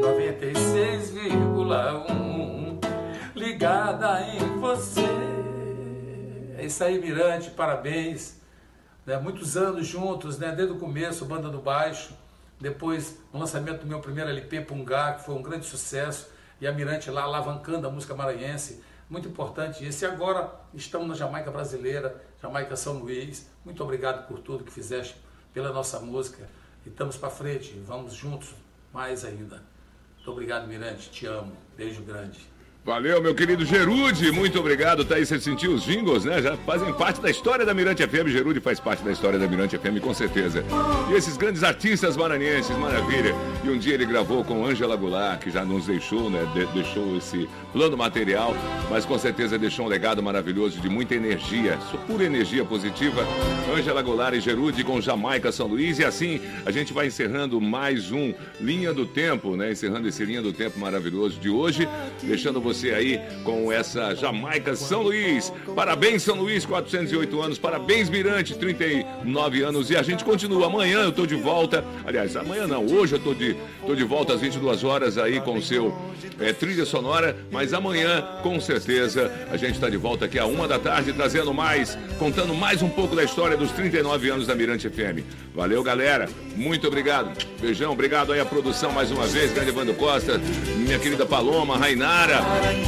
96,1. 0.00 2.78
Ligada 3.34 4.22
em 4.22 4.38
você. 4.60 5.04
É 6.56 6.64
isso 6.64 6.84
aí, 6.84 7.00
Mirante, 7.00 7.50
parabéns. 7.50 8.36
Né, 9.04 9.18
muitos 9.18 9.56
anos 9.56 9.84
juntos, 9.84 10.38
né, 10.38 10.52
desde 10.52 10.74
o 10.74 10.78
começo, 10.78 11.24
Banda 11.24 11.48
do 11.48 11.58
Baixo, 11.58 12.14
depois 12.60 13.18
o 13.32 13.38
lançamento 13.38 13.80
do 13.80 13.86
meu 13.88 13.98
primeiro 13.98 14.30
LP, 14.30 14.60
Pungá, 14.60 15.14
que 15.14 15.24
foi 15.24 15.34
um 15.34 15.42
grande 15.42 15.66
sucesso, 15.66 16.28
e 16.60 16.68
a 16.68 16.72
Mirante 16.72 17.10
lá 17.10 17.24
alavancando 17.24 17.88
a 17.88 17.90
música 17.90 18.14
maranhense, 18.14 18.80
muito 19.08 19.28
importante 19.28 19.86
isso. 19.86 20.04
E 20.04 20.06
agora 20.06 20.52
estamos 20.74 21.06
na 21.06 21.14
Jamaica 21.14 21.50
brasileira, 21.50 22.24
Jamaica 22.40 22.76
São 22.76 22.98
Luís. 22.98 23.48
Muito 23.64 23.82
obrigado 23.82 24.26
por 24.26 24.40
tudo 24.40 24.64
que 24.64 24.72
fizeste 24.72 25.16
pela 25.52 25.72
nossa 25.72 26.00
música. 26.00 26.48
E 26.84 26.88
estamos 26.88 27.16
para 27.16 27.30
frente, 27.30 27.72
vamos 27.86 28.14
juntos 28.14 28.54
mais 28.92 29.24
ainda. 29.24 29.62
Muito 30.16 30.30
obrigado, 30.30 30.66
Mirante, 30.66 31.10
te 31.10 31.26
amo. 31.26 31.56
Beijo 31.76 32.02
grande. 32.02 32.55
Valeu, 32.86 33.20
meu 33.20 33.34
querido 33.34 33.64
Gerude, 33.64 34.30
muito 34.30 34.60
obrigado. 34.60 35.04
Tá 35.04 35.16
aí, 35.16 35.26
você 35.26 35.40
sentiu 35.40 35.72
os 35.72 35.82
jingles, 35.82 36.24
né? 36.24 36.40
Já 36.40 36.56
fazem 36.58 36.92
parte 36.92 37.20
da 37.20 37.28
história 37.28 37.66
da 37.66 37.74
Mirante 37.74 38.06
FM. 38.06 38.28
Gerude 38.28 38.60
faz 38.60 38.78
parte 38.78 39.02
da 39.02 39.10
história 39.10 39.40
da 39.40 39.48
Mirante 39.48 39.76
FM, 39.76 39.98
com 40.00 40.14
certeza. 40.14 40.64
E 41.10 41.14
esses 41.14 41.36
grandes 41.36 41.64
artistas 41.64 42.16
maranhenses, 42.16 42.78
maravilha. 42.78 43.34
E 43.64 43.70
um 43.70 43.76
dia 43.76 43.94
ele 43.94 44.06
gravou 44.06 44.44
com 44.44 44.64
Ângela 44.64 44.94
Goulart, 44.94 45.40
que 45.40 45.50
já 45.50 45.64
nos 45.64 45.86
deixou, 45.86 46.30
né? 46.30 46.46
De 46.54 46.64
deixou 46.66 47.16
esse 47.16 47.48
plano 47.72 47.96
material, 47.96 48.54
mas 48.88 49.04
com 49.04 49.18
certeza 49.18 49.58
deixou 49.58 49.86
um 49.86 49.88
legado 49.88 50.22
maravilhoso 50.22 50.78
de 50.78 50.88
muita 50.88 51.16
energia, 51.16 51.76
pura 52.06 52.22
energia 52.22 52.64
positiva. 52.64 53.26
Ângela 53.76 54.00
Goulart 54.00 54.36
e 54.36 54.40
Gerude 54.40 54.84
com 54.84 55.00
Jamaica 55.00 55.50
São 55.50 55.66
Luís. 55.66 55.98
E 55.98 56.04
assim 56.04 56.40
a 56.64 56.70
gente 56.70 56.92
vai 56.92 57.08
encerrando 57.08 57.60
mais 57.60 58.12
um 58.12 58.32
Linha 58.60 58.94
do 58.94 59.04
Tempo, 59.04 59.56
né? 59.56 59.72
Encerrando 59.72 60.06
esse 60.06 60.24
Linha 60.24 60.40
do 60.40 60.52
Tempo 60.52 60.78
maravilhoso 60.78 61.40
de 61.40 61.50
hoje, 61.50 61.88
deixando 62.22 62.60
você 62.60 62.75
você 62.76 62.90
aí 62.90 63.20
com 63.42 63.72
essa 63.72 64.14
Jamaica 64.14 64.76
São 64.76 65.02
Luís. 65.02 65.52
Parabéns, 65.74 66.22
São 66.22 66.36
Luís, 66.36 66.64
408 66.64 67.40
anos. 67.40 67.58
Parabéns, 67.58 68.10
Mirante, 68.10 68.56
39 68.56 69.62
anos. 69.62 69.90
E 69.90 69.96
a 69.96 70.02
gente 70.02 70.24
continua. 70.24 70.66
Amanhã 70.66 71.00
eu 71.00 71.12
tô 71.12 71.26
de 71.26 71.34
volta. 71.34 71.84
Aliás, 72.04 72.36
amanhã 72.36 72.66
não, 72.66 72.84
hoje 72.86 73.14
eu 73.14 73.18
tô 73.18 73.34
de, 73.34 73.56
tô 73.86 73.94
de 73.94 74.04
volta 74.04 74.34
às 74.34 74.40
22 74.40 74.84
horas 74.84 75.16
aí 75.16 75.40
com 75.40 75.56
o 75.56 75.62
seu 75.62 75.96
é, 76.38 76.52
trilha 76.52 76.84
sonora. 76.84 77.36
Mas 77.50 77.72
amanhã, 77.72 78.22
com 78.42 78.60
certeza, 78.60 79.32
a 79.50 79.56
gente 79.56 79.74
está 79.74 79.88
de 79.88 79.96
volta 79.96 80.26
aqui 80.26 80.38
a 80.38 80.46
uma 80.46 80.68
da 80.68 80.78
tarde, 80.78 81.12
trazendo 81.12 81.52
mais, 81.54 81.96
contando 82.18 82.54
mais 82.54 82.82
um 82.82 82.88
pouco 82.88 83.16
da 83.16 83.24
história 83.24 83.56
dos 83.56 83.70
39 83.72 84.28
anos 84.30 84.46
da 84.46 84.54
Mirante 84.54 84.88
FM. 84.88 85.24
Valeu, 85.54 85.82
galera. 85.82 86.28
Muito 86.54 86.86
obrigado. 86.86 87.32
Beijão, 87.60 87.92
obrigado 87.92 88.32
aí 88.32 88.40
a 88.40 88.44
produção 88.44 88.92
mais 88.92 89.10
uma 89.10 89.26
vez, 89.26 89.52
grande 89.52 89.70
Evandro 89.70 89.94
Costa, 89.94 90.40
minha 90.76 90.98
querida 90.98 91.24
Paloma, 91.24 91.76
Rainara, 91.76 92.40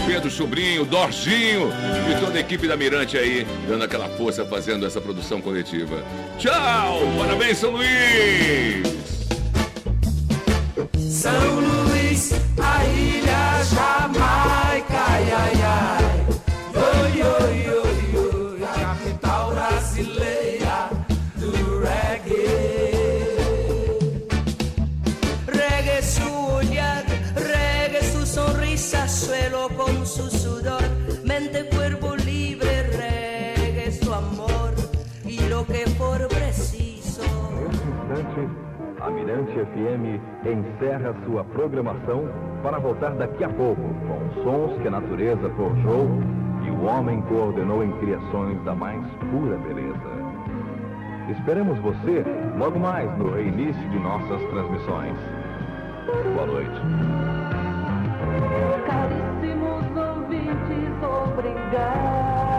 Pedro 0.07 0.31
Sobrinho, 0.31 0.85
Dorginho 0.85 1.70
e 2.11 2.20
toda 2.20 2.39
a 2.39 2.41
equipe 2.41 2.66
da 2.66 2.76
Mirante 2.76 3.16
aí, 3.16 3.47
dando 3.68 3.85
aquela 3.85 4.09
força 4.11 4.45
fazendo 4.45 4.87
essa 4.87 5.01
produção 5.01 5.41
coletiva. 5.41 6.03
Tchau! 6.39 7.01
Parabéns, 7.18 7.59
São 7.59 7.70
Luís! 7.70 8.83
São 10.97 11.61
Luís, 11.61 12.33
a 12.62 12.85
ilha 12.85 13.62
Jamaica, 13.64 14.38
Mirante 39.19 39.51
FM 39.53 40.21
encerra 40.47 41.12
sua 41.27 41.43
programação 41.43 42.29
para 42.62 42.79
voltar 42.79 43.11
daqui 43.11 43.43
a 43.43 43.49
pouco 43.49 43.83
com 43.83 44.43
sons 44.45 44.81
que 44.81 44.87
a 44.87 44.93
natureza 44.93 45.51
forjou 45.57 46.07
e 46.64 46.71
o 46.71 46.85
homem 46.85 47.21
coordenou 47.23 47.83
em 47.83 47.91
criações 47.99 48.62
da 48.62 48.77
mais 48.77 49.05
pura 49.31 49.57
beleza. 49.59 50.19
Esperamos 51.31 51.79
você 51.81 52.25
logo 52.57 52.79
mais 52.79 53.11
no 53.19 53.33
reinício 53.33 53.89
de 53.91 53.99
nossas 53.99 54.41
transmissões. 54.51 55.16
Boa 56.35 56.47
noite. 56.47 56.81
Caríssimos 58.87 59.85
ouvintes, 59.97 61.03
obrigado. 61.03 62.58